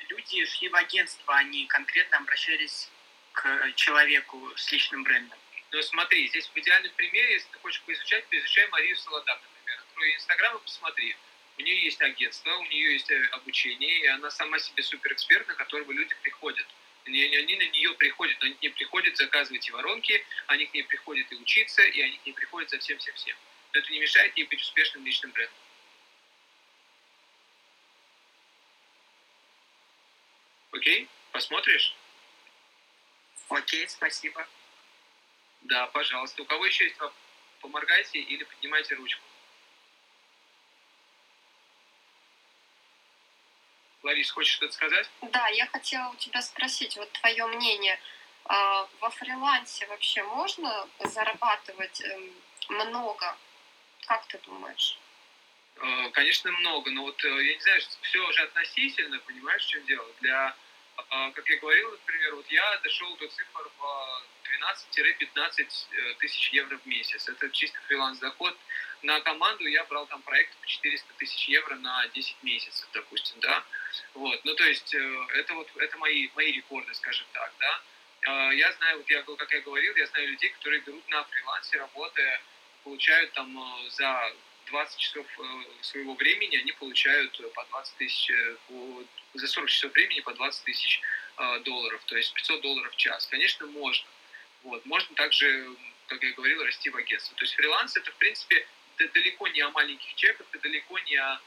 [0.08, 2.90] люди шли в агентство, а не конкретно обращались
[3.32, 5.38] к человеку с личным брендом?
[5.70, 9.84] Ну смотри, здесь в идеальном примере, если ты хочешь поизучать, поизучай Марию Солодак, например.
[9.88, 11.16] Открой Инстаграм и посмотри.
[11.58, 15.54] У нее есть агентство, у нее есть э, обучение, и она сама себе суперэксперт, на
[15.54, 16.66] которого люди приходят.
[17.04, 20.74] Они, они на нее приходят, но они к ней приходят заказывать и воронки, они к
[20.74, 23.36] ней приходят и учиться, и они к ней приходят за всем-всем-всем
[23.72, 25.56] но это не мешает ей быть успешным личным брендом.
[30.72, 31.08] Окей?
[31.32, 31.94] Посмотришь?
[33.48, 34.46] Окей, спасибо.
[35.62, 36.42] Да, пожалуйста.
[36.42, 36.96] У кого еще есть
[37.60, 39.22] поморгайте или поднимайте ручку.
[44.02, 45.08] Ларис, хочешь что-то сказать?
[45.22, 47.98] Да, я хотела у тебя спросить, вот твое мнение.
[48.44, 52.34] А, во фрилансе вообще можно зарабатывать эм,
[52.68, 53.36] много
[54.06, 54.98] как ты думаешь?
[55.76, 59.84] Э, конечно, много, но вот, э, я не знаю, все уже относительно, понимаешь, в чем
[59.86, 60.06] дело?
[60.20, 60.54] Для,
[60.98, 65.88] э, как я говорил, например, вот я дошел до цифр в 12-15
[66.18, 67.28] тысяч евро в месяц.
[67.28, 68.56] Это чисто фриланс-доход.
[69.02, 73.64] На команду я брал там проект по 400 тысяч евро на 10 месяцев, допустим, да.
[74.14, 78.52] Вот, ну то есть это вот, это мои, мои рекорды, скажем так, да.
[78.52, 82.40] Я знаю, вот я, как я говорил, я знаю людей, которые берут на фрилансе, работая
[82.84, 84.32] получают там э, за
[84.66, 85.42] 20 часов э,
[85.82, 88.32] своего времени, они получают э, по 20 тысяч,
[89.34, 91.00] за 40 часов времени по 20 тысяч
[91.64, 93.26] долларов, то есть 500 долларов в час.
[93.26, 94.06] Конечно, можно.
[94.64, 94.84] Вот.
[94.84, 95.66] Можно также,
[96.06, 97.34] как я говорил, расти в агентство.
[97.36, 98.66] То есть фриланс это, в принципе,
[98.98, 101.40] далеко не о маленьких чеках, это далеко не о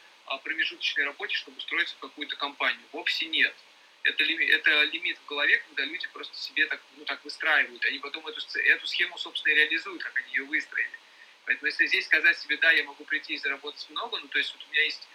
[0.43, 2.81] промежуточной работе, чтобы устроиться в какую-то компанию.
[2.91, 3.55] Вовсе нет.
[4.03, 7.83] Это, это лимит в голове, когда люди просто себе так, ну, так выстраивают.
[7.85, 10.91] Они потом эту, эту схему, собственно, и реализуют, как они ее выстроили.
[11.45, 14.53] Поэтому если здесь сказать себе, да, я могу прийти и заработать много, ну, то есть
[14.53, 15.07] вот у меня есть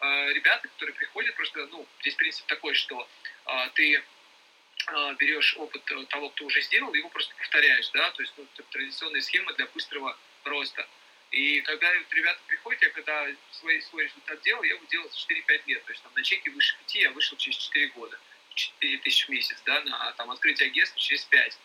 [0.00, 3.08] э, ребята, которые приходят, просто, ну, здесь принцип такой, что
[3.46, 8.32] э, ты э, берешь опыт того, кто уже сделал, его просто повторяешь, да, то есть
[8.36, 10.86] ну, это традиционная схема для быстрого роста.
[11.30, 15.62] И когда ребята приходят, я когда свой, свой результат делал, я его делал за 4-5
[15.66, 18.18] лет, то есть там на чеке выше 5 я вышел через 4 года,
[18.54, 21.58] 4 тысячи в месяц, да, на там, открытие агентства через 5.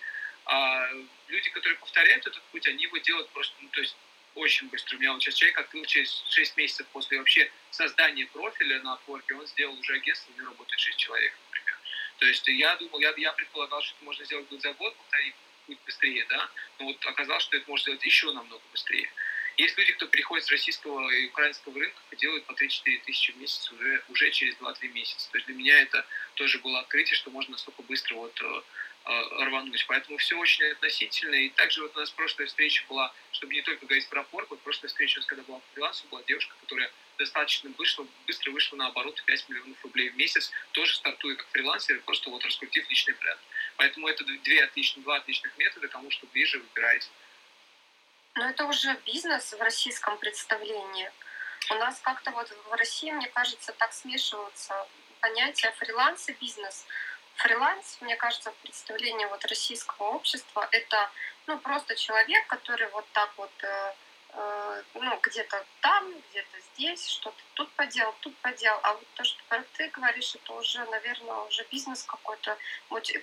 [0.46, 0.90] А
[1.28, 3.96] люди, которые повторяют этот путь, они его делают просто, ну, то есть
[4.34, 4.98] очень быстро.
[4.98, 9.46] У меня сейчас человек открыл через 6 месяцев после вообще создания профиля на Upwork, он
[9.48, 11.80] сделал уже агентство, у него работает 6 человек, например.
[12.18, 15.36] То есть я думал, я, я предполагал, что это можно сделать за год, повторить
[15.86, 19.10] быстрее, да, но вот оказалось, что это можно сделать еще намного быстрее.
[19.62, 23.38] Есть люди, кто приходит с российского и украинского рынка и делают по 3-4 тысячи в
[23.38, 25.30] месяц уже, уже через 2-3 месяца.
[25.30, 28.62] То есть для меня это тоже было открытие, что можно настолько быстро вот э,
[29.04, 29.84] Э, рвануть.
[29.88, 31.34] Поэтому все очень относительно.
[31.34, 34.62] И также вот у нас прошлая встреча была, чтобы не только говорить про порк, вот
[34.62, 38.76] прошлая встреча, у нас, когда была по фрилансу, была девушка, которая достаточно вышла, быстро вышла
[38.76, 43.16] на оборот 5 миллионов рублей в месяц, тоже стартуя как фрилансер, просто вот раскрутив личный
[43.16, 43.40] бренд.
[43.78, 47.08] Поэтому это две отличных, два отличных метода, кому что ближе, выбирайте.
[48.36, 51.12] Но это уже бизнес в российском представлении.
[51.70, 54.88] У нас как-то вот в России, мне кажется, так смешиваются
[55.20, 56.86] понятия фриланс и бизнес
[57.36, 61.10] фриланс, мне кажется, в представлении вот российского общества это
[61.48, 63.94] ну, просто человек, который вот так вот э,
[64.94, 68.80] ну, где-то там, где-то здесь, что-то тут поделал, тут поделал.
[68.84, 72.58] А вот то, что ты говоришь, это уже, наверное, уже бизнес какой-то,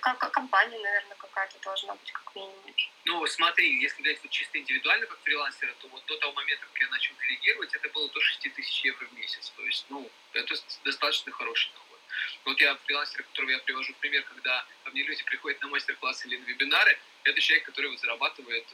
[0.01, 2.73] как компания, наверное, какая-то должна быть, как минимум.
[3.05, 6.81] Ну, смотри, если говорить вот чисто индивидуально, как фрилансера, то вот до того момента, как
[6.81, 9.51] я начал делегировать, это было до 6 тысяч евро в месяц.
[9.55, 11.99] То есть, ну, это достаточно хороший доход.
[12.45, 16.37] Вот я фрилансер, которого я привожу пример, когда ко мне люди приходят на мастер-классы или
[16.37, 18.65] на вебинары, это человек, который вот зарабатывает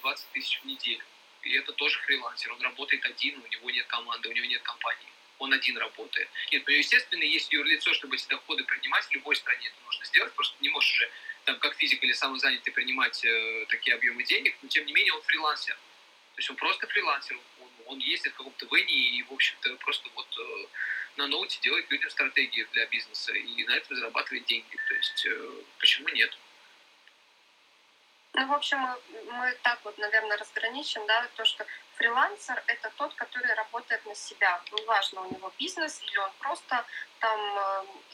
[0.00, 1.04] 20 э, тысяч в неделю.
[1.48, 2.52] И это тоже фрилансер.
[2.52, 5.08] Он работает один, у него нет команды, у него нет компании.
[5.38, 6.28] он один работает.
[6.50, 10.32] Нет, ну, естественно, есть юрлицо, чтобы эти доходы принимать, в любой стране это нужно сделать,
[10.34, 11.10] просто не можешь уже,
[11.44, 15.22] там, как физик или самозанятый, принимать э, такие объемы денег, но тем не менее он
[15.22, 15.74] фрилансер.
[15.74, 20.10] То есть он просто фрилансер, он, он ездит в каком-то вене и, в общем-то, просто
[20.14, 20.66] вот э,
[21.16, 24.76] на ноуте делает людям стратегии для бизнеса и на этом зарабатывает деньги.
[24.88, 26.36] То есть э, почему нет?
[28.38, 28.96] Ну, в общем, мы,
[29.32, 34.60] мы так вот, наверное, разграничим, да, то, что фрилансер— это тот, который работает на себя.
[34.70, 36.84] Неважно, у него бизнес или он просто
[37.18, 37.40] там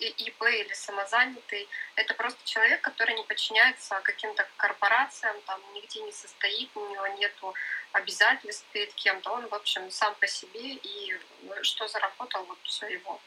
[0.01, 1.69] э, ИП или самозанятый.
[1.97, 7.55] Это просто человек, который не подчиняется каким-то корпорациям, там нигде не состоит, у него нету
[7.93, 9.31] обязательств перед кем-то.
[9.31, 11.21] Он, в общем, сам по себе и
[11.61, 13.21] что заработал, вот все его.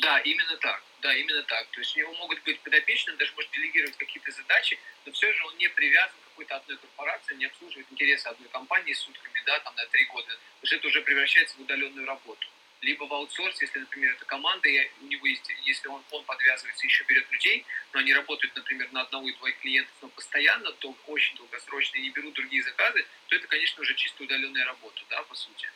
[0.00, 0.82] Да, именно так.
[1.00, 1.66] Да, именно так.
[1.68, 5.44] То есть у него могут быть подопечные, даже может делегировать какие-то задачи, но все же
[5.46, 9.74] он не привязан к какой-то одной корпорации, не обслуживает интересы одной компании сутками, да, там
[9.74, 10.28] на три года.
[10.28, 12.48] То есть это уже превращается в удаленную работу.
[12.80, 16.86] Либо в аутсорс, если, например, это команда, и у него есть, если он, он подвязывается,
[16.86, 20.96] еще берет людей, но они работают, например, на одного и двоих клиентов, но постоянно, то
[21.08, 25.24] очень долгосрочно и не берут другие заказы, то это, конечно, уже чисто удаленная работа, да,
[25.24, 25.68] по сути.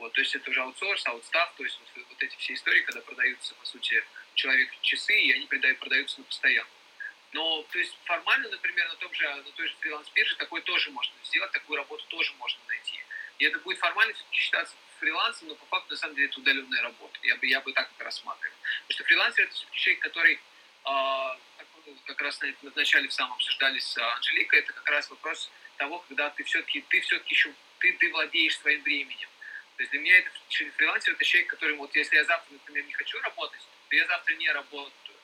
[0.00, 3.02] Вот, то есть это уже аутсорс, аутстав, то есть вот, вот эти все истории, когда
[3.02, 4.02] продаются, по сути,
[4.34, 6.70] человек часы, и они продают, продаются на постоянно.
[7.32, 11.12] Но, то есть формально, например, на, том же, на той же фриланс-бирже такое тоже можно
[11.24, 12.98] сделать, такую работу тоже можно найти.
[13.38, 16.82] И это будет формально все-таки считаться фрилансом, но по факту, на самом деле, это удаленная
[16.82, 17.18] работа.
[17.22, 18.56] Я бы, я бы так это рассматривал.
[18.88, 21.38] Потому что фрилансер– это все-таки человек, который, э,
[22.06, 25.98] как, раз на, на начале в самом обсуждали с Анжеликой, это как раз вопрос того,
[26.08, 29.28] когда ты все-таки, ты все-таки еще, ты, ты владеешь своим временем
[29.80, 30.30] то есть для меня это
[30.76, 34.34] фрилансер это человек, который вот если я завтра, например, не хочу работать, то я завтра
[34.34, 35.16] не работаю.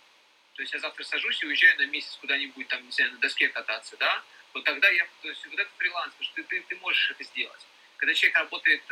[0.54, 3.50] То есть я завтра сажусь и уезжаю на месяц куда-нибудь там, не знаю, на доске
[3.50, 6.76] кататься, да, вот тогда я, то есть вот это фриланс, потому что ты, ты, ты
[6.76, 7.66] можешь это сделать.
[7.98, 8.82] Когда человек работает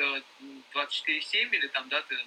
[0.74, 2.18] 24-7 или там, да, ты,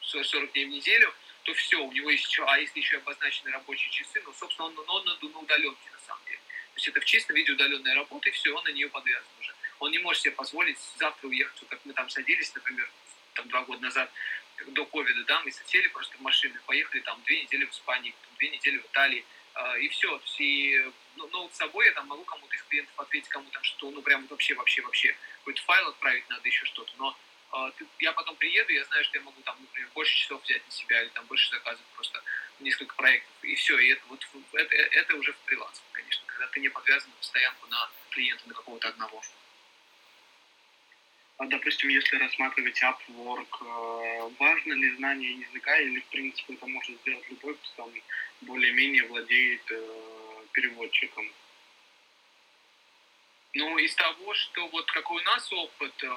[0.00, 3.50] 40 ну, дней в неделю, то все, у него есть еще, а если еще обозначены
[3.50, 6.38] рабочие часы, ну, собственно, он, он на, на удаленке на самом деле.
[6.38, 9.52] То есть это в чистом виде удаленная работа, и все, он на нее подвязан уже
[9.82, 12.88] он не может себе позволить завтра уехать, как мы там садились, например,
[13.34, 14.10] там два года назад,
[14.68, 18.50] до ковида, да, мы сели просто в машину, поехали там две недели в Испании, две
[18.50, 20.20] недели в Италии, э, и все.
[20.38, 23.90] И, ну, ну, с собой я там могу кому-то из клиентов ответить, кому там что,
[23.90, 27.16] ну, прям вообще, вообще, вообще, какой-то файл отправить надо, еще что-то, но
[27.76, 30.72] ты, я потом приеду, я знаю, что я могу там, например, больше часов взять на
[30.72, 32.22] себя или там больше заказов, просто
[32.60, 36.60] несколько проектов, и все, и это вот это, это уже в фриланс, конечно, когда ты
[36.60, 39.22] не подвязан постоянно на клиента, на какого-то одного.
[41.42, 47.00] А, допустим, если рассматривать Upwork, э, важно ли знание языка или, в принципе, это может
[47.00, 47.92] сделать любой, кто там
[48.42, 51.28] более-менее владеет э, переводчиком?
[53.54, 56.10] Ну, из того, что вот какой у нас опыт, э,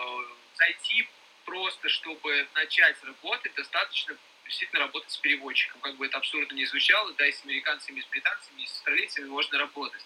[0.57, 1.07] зайти
[1.43, 5.81] просто, чтобы начать работать, достаточно действительно работать с переводчиком.
[5.81, 8.73] Как бы это абсурдно не звучало, да, и с американцами, и с британцами, и с
[8.73, 10.03] австралийцами можно работать.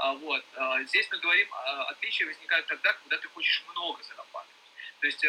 [0.00, 0.42] А, вот.
[0.56, 4.56] А, здесь мы говорим, а, отличия возникают тогда, когда ты хочешь много зарабатывать.
[5.00, 5.22] То есть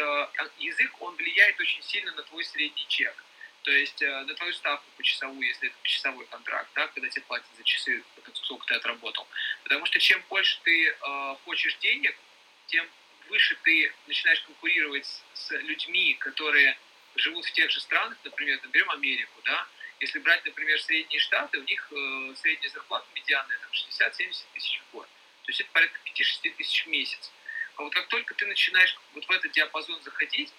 [0.58, 3.16] язык, он влияет очень сильно на твой средний чек.
[3.64, 7.48] То есть на твою ставку по часовую, если это часовой контракт, да, когда тебе платят
[7.56, 8.04] за часы,
[8.34, 9.26] сколько ты отработал.
[9.64, 10.98] Потому что чем больше ты
[11.46, 12.18] хочешь денег,
[12.68, 12.86] тем
[13.30, 16.78] выше ты начинаешь конкурировать с людьми, которые
[17.16, 19.68] живут в тех же странах, например, берем Америку, да,
[20.02, 24.92] если брать, например, средние штаты, у них э, средняя зарплата медианная там 60-70 тысяч в
[24.94, 25.08] год.
[25.44, 27.32] То есть это порядка 5-6 тысяч в месяц.
[27.76, 30.52] А вот как только ты начинаешь вот в этот диапазон заходить,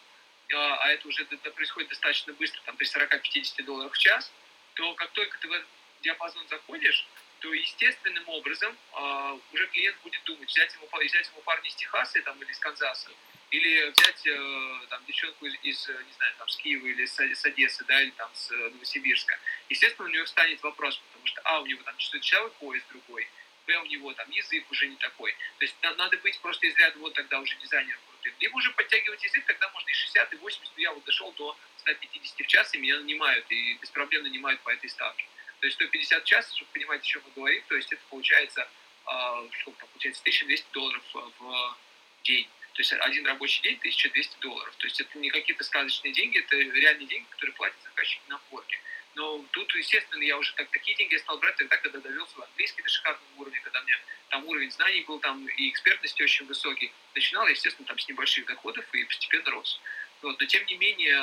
[0.48, 4.33] э, а это уже это происходит достаточно быстро, там при 40-50 долларах в час,
[4.74, 5.68] то как только ты в этот
[6.02, 7.05] диапазон заходишь,
[7.40, 12.22] то естественным образом э, уже клиент будет думать, взять ему, взять ему парня из Техаса
[12.22, 13.11] там, или из Канзаса,
[13.53, 17.21] или взять э, там, девчонку из, из, э, не знаю, там, с Киева или с,
[17.21, 19.38] с Одессы, да, или там с э, Новосибирска.
[19.69, 23.29] Естественно, у него встанет вопрос, потому что, а, у него там часовой поезд другой,
[23.67, 25.33] б, у него там язык уже не такой.
[25.59, 28.33] То есть надо быть просто из ряда вот тогда уже дизайнером крутым.
[28.41, 31.55] Либо уже подтягивать язык, тогда можно и 60, и 80, но я вот дошел до
[31.77, 35.27] 150 в час, и меня нанимают, и без проблем нанимают по этой ставке.
[35.61, 38.67] То есть 150 в час, чтобы понимать, о чем мы говорим, то есть это получается,
[39.07, 41.77] э, сколько там получается, 1200 долларов в
[42.25, 42.49] день.
[42.74, 44.74] То есть один рабочий день 1200 долларов.
[44.78, 48.80] То есть это не какие-то сказочные деньги, это реальные деньги, которые платят заказчики на форке.
[49.14, 52.82] Но тут, естественно, я уже как такие деньги стал брать тогда, когда довел свой английский
[52.82, 53.98] до шикарного уровня, когда у меня
[54.30, 56.90] там уровень знаний был там и экспертности очень высокий.
[57.14, 59.80] Начинал, естественно, там с небольших доходов и постепенно рос.
[60.22, 61.20] Вот, но тем не менее,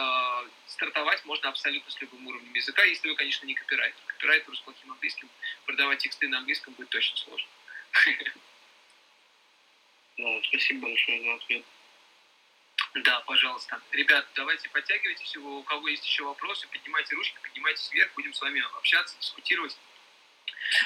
[0.68, 4.00] стартовать можно абсолютно с любым уровнем языка, если вы, конечно, не копирайтер.
[4.06, 5.30] Копирайтеру с плохим английским
[5.66, 7.48] продавать тексты на английском будет очень сложно.
[10.20, 11.66] Да, спасибо большое за ответ.
[12.96, 13.80] Да, пожалуйста.
[13.92, 18.62] Ребят, давайте подтягивайтесь, у кого есть еще вопросы, поднимайте ручки, поднимайтесь вверх, будем с вами
[18.78, 19.78] общаться, дискутировать.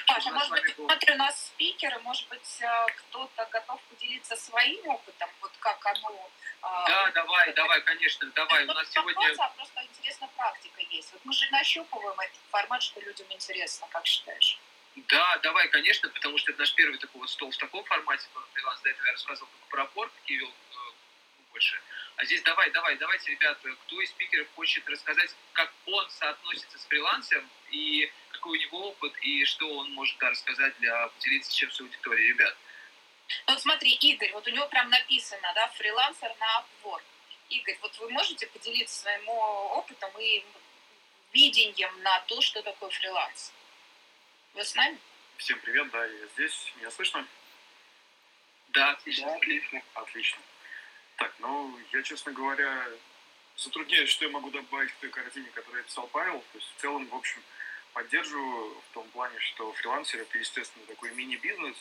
[0.08, 0.86] Паша, может быть, был...
[0.86, 6.30] смотри, у нас спикеры, может быть, э, кто-то готов поделиться своим опытом, вот как оно...
[6.62, 7.56] А, да, вот, давай, это...
[7.56, 8.64] давай, конечно, давай.
[8.66, 9.16] у нас сегодня...
[9.16, 11.12] Вопрос, а просто интересная практика есть.
[11.12, 14.60] Вот мы же нащупываем этот формат, что людям интересно, как считаешь?
[14.96, 18.80] Да, давай, конечно, потому что это наш первый такой вот стол в таком формате, фриланс.
[18.82, 20.76] До этого я рассказывал про порт, какие вел э,
[21.52, 21.82] больше.
[22.16, 26.86] А здесь давай, давай, давайте, ребята, кто из спикеров хочет рассказать, как он соотносится с
[26.86, 31.72] фрилансом и какой у него опыт, и что он может да, рассказать для поделиться чем
[31.72, 32.56] с аудиторией, ребят.
[33.48, 37.04] Ну, вот смотри, Игорь, вот у него прям написано, да, фрилансер на Upwork.
[37.50, 40.44] Игорь, вот вы можете поделиться своим опытом и
[41.32, 43.54] видением на то, что такое фриланс?
[44.56, 45.00] Вы с нами?
[45.38, 46.74] Всем привет, да, я здесь.
[46.78, 47.26] Меня слышно?
[48.70, 49.26] Да, отлично.
[49.26, 49.82] Да, отлично.
[49.96, 50.42] Отлично.
[51.16, 52.88] Так, ну, я, честно говоря,
[53.58, 56.40] затрудняюсь, что я могу добавить к той картине, которую я писал Павел.
[56.52, 57.42] То есть, в целом, в общем,
[57.94, 61.78] поддерживаю в том плане, что фрилансер это, естественно, такой мини-бизнес,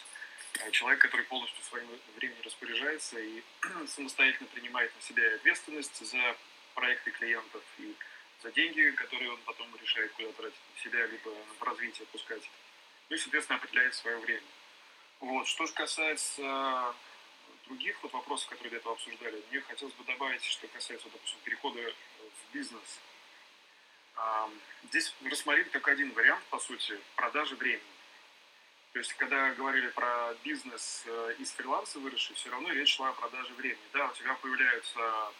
[0.60, 3.42] э, человек, который полностью своим временем распоряжается и
[3.86, 6.36] самостоятельно принимает на себя ответственность за
[6.74, 7.94] проекты клиентов и
[8.42, 12.48] за деньги, которые он потом решает, куда тратить на себя, либо в развитие пускать.
[13.12, 14.46] Ну и, соответственно, определяет свое время.
[15.20, 15.46] Вот.
[15.46, 16.94] Что же касается
[17.66, 21.78] других вот вопросов, которые до этого обсуждали, мне хотелось бы добавить, что касается, допустим, перехода
[21.82, 23.00] в бизнес–
[24.84, 27.82] Здесь рассмотрели как один вариант, по сути, продажи времени.
[28.92, 33.12] То есть, когда говорили про бизнес э, из фриланса выросший, все равно речь шла о
[33.14, 33.80] продаже времени.
[33.94, 35.32] Да, у тебя появляются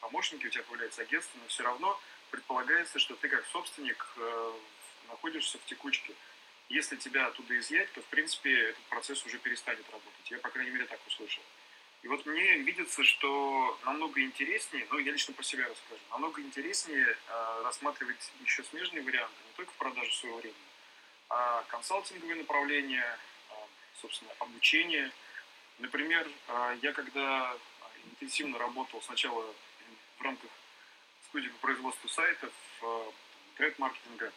[0.00, 2.00] помощники, у тебя появляется агентство, но все равно
[2.30, 4.52] предполагается, что ты как собственник э,
[5.08, 6.14] находишься в текучке.
[6.70, 10.30] Если тебя оттуда изъять, то, в принципе, этот процесс уже перестанет работать.
[10.30, 11.42] Я, по крайней мере, так услышал.
[12.02, 17.06] И вот мне видится, что намного интереснее, ну, я лично по себе расскажу, намного интереснее
[17.06, 20.56] э, рассматривать еще смежные варианты, не только в продаже своего времени,
[21.28, 23.18] а консалтинговые направления,
[23.50, 23.54] э,
[24.00, 25.10] собственно, обучение.
[25.78, 27.54] Например, э, я когда
[28.12, 29.44] интенсивно работал сначала
[30.18, 30.50] в рамках
[31.28, 32.52] студии по производству сайтов,
[32.82, 33.10] э,
[33.56, 34.32] тред-маркетинга,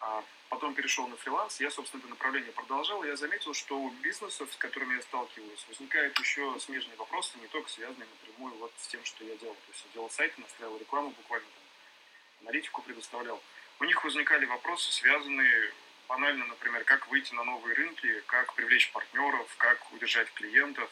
[0.00, 4.50] а потом перешел на фриланс, я, собственно, это направление продолжал, я заметил, что у бизнесов,
[4.50, 9.04] с которыми я сталкиваюсь, возникают еще смежные вопросы, не только связанные напрямую вот с тем,
[9.04, 9.54] что я делал.
[9.54, 13.42] То есть я делал сайты, настраивал рекламу буквально, там, аналитику предоставлял.
[13.78, 15.72] У них возникали вопросы, связанные
[16.08, 20.90] банально, например, как выйти на новые рынки, как привлечь партнеров, как удержать клиентов.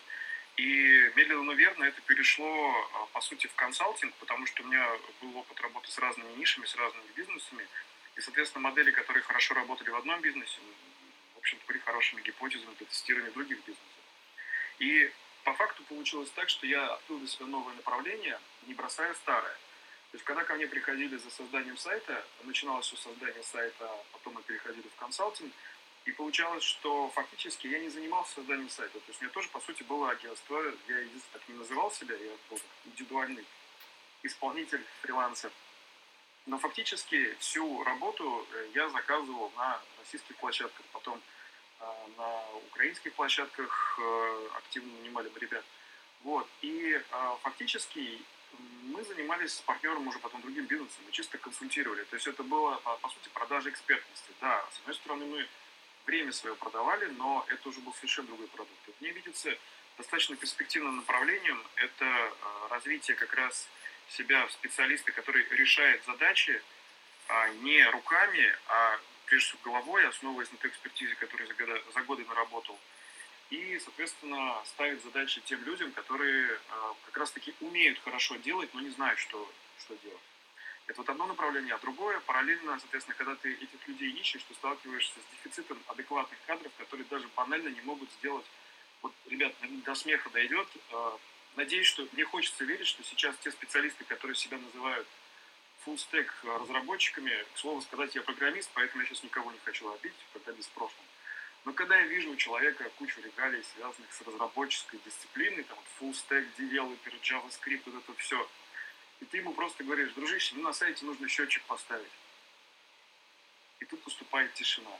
[0.57, 4.87] И медленно, но верно это перешло, а, по сути, в консалтинг, потому что у меня
[5.23, 7.67] был опыт работы с разными нишами, с разными бизнесами–
[8.19, 10.59] и, соответственно, модели, которые хорошо работали в одном бизнесе,
[11.37, 14.03] в общем-то, были хорошими гипотезами для тестирования других бизнесов.
[14.81, 15.13] И
[15.45, 19.57] по факту получилось так, что я открыл для себя новое направление, не бросая старое.
[20.11, 24.43] То есть, когда ко мне приходили за созданием сайта, начиналось все создание сайта, потом мы
[24.43, 25.53] переходили в консалтинг,
[26.05, 28.99] и получалось, что фактически я не занимался созданием сайта.
[28.99, 30.61] То есть у меня тоже, по сути, было агентство.
[30.89, 33.45] Я единственное так не называл себя, я был индивидуальный
[34.25, 35.53] исполнитель, фрилансер.
[36.49, 41.21] Но фактически всю работу э, я заказывал на российских площадках, потом
[41.81, 41.85] э,
[42.17, 45.65] на украинских площадках э, активно нанимали ребят.
[46.25, 46.49] Вот.
[46.63, 47.01] И
[47.43, 48.21] фактически
[48.83, 52.03] мы занимались с партнером уже потом другим бизнесом, мы чисто консультировали.
[52.05, 54.33] То есть это было, по сути, продажа экспертности.
[54.41, 55.47] Да, с одной стороны, мы
[56.07, 58.81] время свое продавали, но это уже был совершенно другой продукт.
[58.87, 59.57] Вот мне видится
[59.97, 62.33] достаточно перспективным направлением это
[62.71, 63.69] развитие как раз
[64.11, 66.63] себя в специалиста, который решает задачи
[67.29, 72.03] а, не руками, а прежде всего головой, основываясь на той экспертизе, которую за годы, за
[72.03, 72.79] годы наработал.
[73.51, 78.91] И, соответственно, ставит задачи тем людям, которые а, как раз-таки умеют хорошо делать, но не
[78.91, 80.21] знают, что, что делать.
[80.87, 85.13] Это вот одно направление, а другое, параллельно, соответственно, когда ты этих людей ищешь, ты сталкиваешься
[85.21, 88.47] с дефицитом адекватных кадров, которые даже банально не могут сделать,
[89.03, 91.19] вот, ребят, до смеха дойдет, а,
[91.59, 95.07] надеюсь, что мне хочется верить, что сейчас те специалисты, которые себя называют
[95.87, 100.69] stack разработчиками, к слову сказать, я программист, поэтому я сейчас никого не хочу обидеть, программист
[100.69, 101.05] в прошлом.
[101.65, 106.47] Но когда я вижу у человека кучу регалий, связанных с разработческой дисциплиной, там full stack,
[106.59, 108.49] developer, JavaScript, вот это все,
[109.21, 112.13] и ты ему просто говоришь, дружище, ну на сайте нужно счетчик поставить.
[113.81, 114.91] И тут поступает тишина.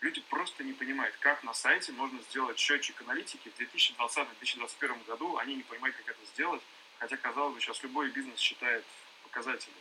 [0.00, 5.36] Люди просто не понимают, как на сайте можно сделать счетчик аналитики в 2020-2021 году.
[5.36, 6.62] Они не понимают, как это сделать,
[6.98, 8.84] хотя, казалось бы, сейчас любой бизнес считает
[9.24, 9.74] показатели.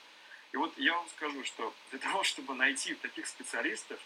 [0.52, 4.00] И вот я вам скажу, что для того, чтобы найти таких специалистов,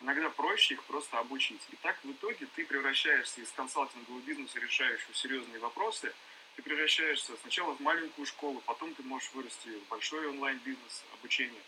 [0.00, 1.62] иногда проще их просто обучить.
[1.70, 6.14] И так в итоге ты превращаешься из консалтингового бизнеса, решающего серьезные вопросы,
[6.54, 11.62] ты превращаешься сначала в маленькую школу, потом ты можешь вырасти в большой онлайн-бизнес, обучение.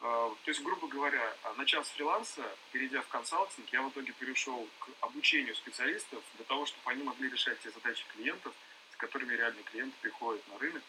[0.00, 2.42] А, то есть, грубо говоря, начав с фриланса,
[2.72, 7.30] перейдя в консалтинг, я в итоге перешел к обучению специалистов для того, чтобы они могли
[7.30, 8.52] решать те задачи клиентов,
[8.92, 10.82] с которыми реальные клиенты приходят на рынок.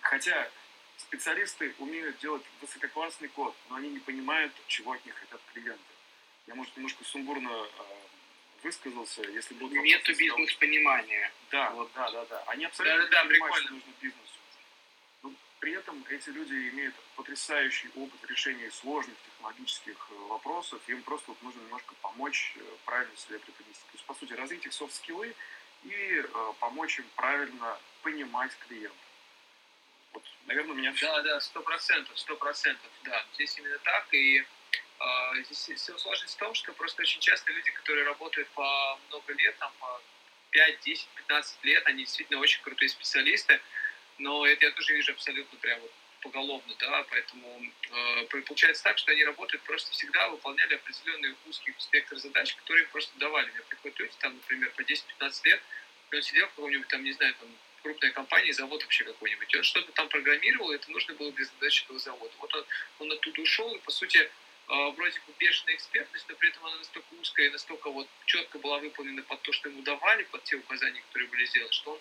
[0.00, 0.50] Хотя
[0.96, 5.80] специалисты умеют делать высококлассный код, но они не понимают, чего от них хотят клиенты.
[6.46, 7.68] Я, может, немножко сумбурно а,
[8.62, 11.30] высказался, если был Нету бизнес-понимания.
[11.50, 12.42] Да, вот, да, да, да.
[12.46, 14.27] Они абсолютно да, да, не понимают, что нужно бизнесу.
[15.60, 21.42] При этом эти люди имеют потрясающий опыт решения сложных технологических э, вопросов, им просто вот
[21.42, 23.82] нужно немножко помочь э, правильно себя преподнести.
[23.82, 25.34] То есть, по сути, развить их софт-скиллы
[25.82, 28.96] и э, помочь им правильно понимать клиента.
[30.12, 31.06] Вот, наверное, у меня все.
[31.06, 33.24] Да, да, сто процентов, сто процентов, да.
[33.34, 37.72] Здесь именно так, и э, здесь все сложность в том, что просто очень часто люди,
[37.72, 40.00] которые работают по много лет, там, по
[40.50, 43.60] 5, 10, 15 лет, они действительно очень крутые специалисты,
[44.18, 45.82] но это я тоже вижу абсолютно прямо
[46.20, 52.16] поголовно, да, поэтому э, получается так, что они работают просто всегда, выполняли определенный узкий спектр
[52.16, 53.50] задач, которые просто давали.
[53.50, 55.62] Мне приходят люди, там, например, по 10-15 лет,
[56.10, 57.48] и он сидел в каком-нибудь там, не знаю, там,
[57.82, 61.84] крупной компании, завод вообще какой-нибудь, он что-то там программировал, и это нужно было для задачи
[61.84, 62.32] этого завода.
[62.38, 62.64] Вот он,
[62.98, 64.28] он оттуда ушел, и, по сути, э,
[64.66, 68.78] вроде бы бешеная экспертность, но при этом она настолько узкая и настолько вот четко была
[68.78, 72.00] выполнена под то, что ему давали, под те указания, которые были сделаны, что он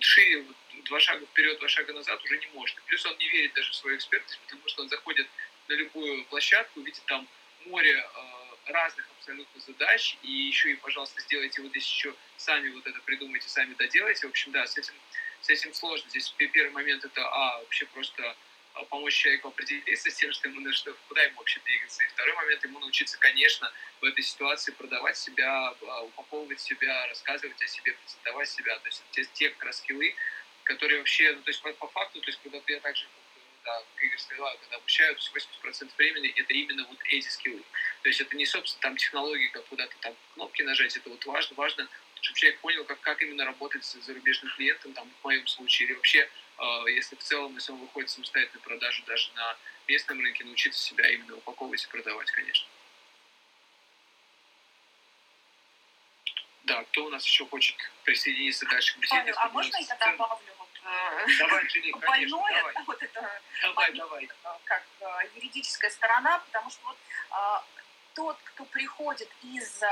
[0.00, 2.76] шире вот, два шага вперед, два шага назад уже не может.
[2.86, 5.26] Плюс он не верит даже в свою экспертность, потому что он заходит
[5.68, 7.26] на любую площадку, видит там
[7.66, 12.86] море э, разных абсолютно задач, и еще и, пожалуйста, сделайте вот здесь еще сами вот
[12.86, 14.26] это придумайте, сами доделайте.
[14.26, 14.94] В общем, да, с этим,
[15.40, 16.08] с этим сложно.
[16.10, 18.36] Здесь первый момент это, а, вообще просто
[18.84, 22.04] помочь человеку определиться с тем, что ему нужно, куда ему вообще двигаться.
[22.04, 27.60] И второй момент, ему научиться, конечно, в этой ситуации продавать себя, а, упаковывать себя, рассказывать
[27.62, 28.78] о себе, презентовать себя.
[28.78, 30.14] То есть те, те как раз скиллы,
[30.64, 33.06] которые вообще, ну, то есть по, по факту, то есть когда я также
[33.66, 37.62] да, как Игорь сказал, когда обучают, 80% времени это именно вот эти скиллы.
[38.02, 41.56] То есть это не, собственно, там технологии, как куда-то там кнопки нажать, это вот важно,
[41.56, 41.88] важно,
[42.20, 45.94] чтобы человек понял, как, как именно работать с зарубежным клиентом, там, в моем случае, или
[45.94, 46.30] вообще,
[46.88, 49.56] если в целом, если он выходит в самостоятельную продажу даже на
[49.88, 52.68] местном рынке, научиться себя именно упаковывать и продавать, конечно.
[56.64, 59.20] Да, кто у нас еще хочет присоединиться дальше к беседе?
[59.20, 62.74] Павел, а можно я добавлю Э, давай, Жили, конечно, больное, давай.
[62.86, 64.24] вот это давай, давай.
[64.24, 66.96] Э, как э, юридическая сторона, потому что вот
[68.14, 69.82] тот, кто приходит из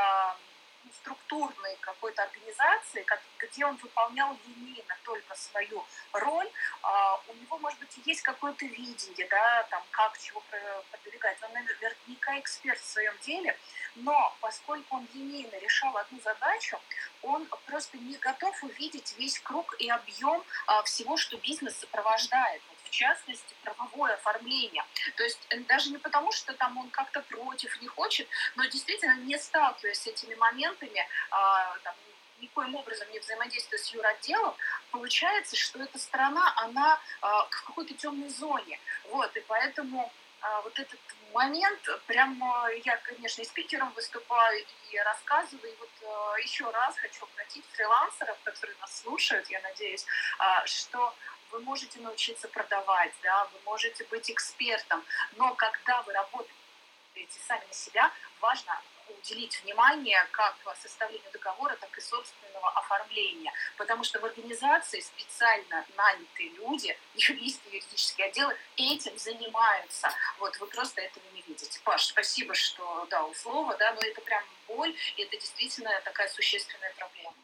[0.93, 3.07] структурной какой-то организации,
[3.39, 6.51] где он выполнял линейно только свою роль,
[6.82, 10.43] а, у него, может быть, есть какое-то видение, да, там, как чего
[10.91, 11.39] продвигать.
[11.43, 13.57] Он наверняка эксперт в своем деле,
[13.97, 16.80] но поскольку он линейно решал одну задачу,
[17.22, 22.62] он просто не готов увидеть весь круг и объем а, всего, что бизнес сопровождает
[22.95, 24.84] частности, правовое оформление.
[25.16, 29.16] То есть э, даже не потому, что там он как-то против, не хочет, но действительно
[29.16, 31.95] не сталкиваясь с этими моментами, а, там,
[32.40, 34.55] никоим образом не взаимодействуя с юротделом,
[34.90, 38.78] получается, что эта страна, она а, в какой-то темной зоне.
[39.11, 41.01] Вот, и поэтому а, вот этот
[41.32, 42.40] момент, прям
[42.84, 45.90] я, конечно, и спикером выступаю, и рассказываю, и вот
[46.38, 50.07] еще раз хочу обратить фрилансеров, которые нас слушают, я надеюсь,
[50.66, 51.12] что
[51.55, 55.05] вы можете научиться продавать, да, вы можете быть экспертом,
[55.36, 62.00] но когда вы работаете сами на себя, важно уделить внимание как составлению договора, так и
[62.00, 63.52] собственного оформления.
[63.76, 70.09] Потому что в организации специально нанятые люди, юристы, юридические отделы этим занимаются.
[70.38, 71.80] Вот вы просто этого не видите.
[71.84, 76.92] Паш, спасибо, что дал слово, да, но это прям боль, и это действительно такая существенная
[76.94, 77.34] проблема.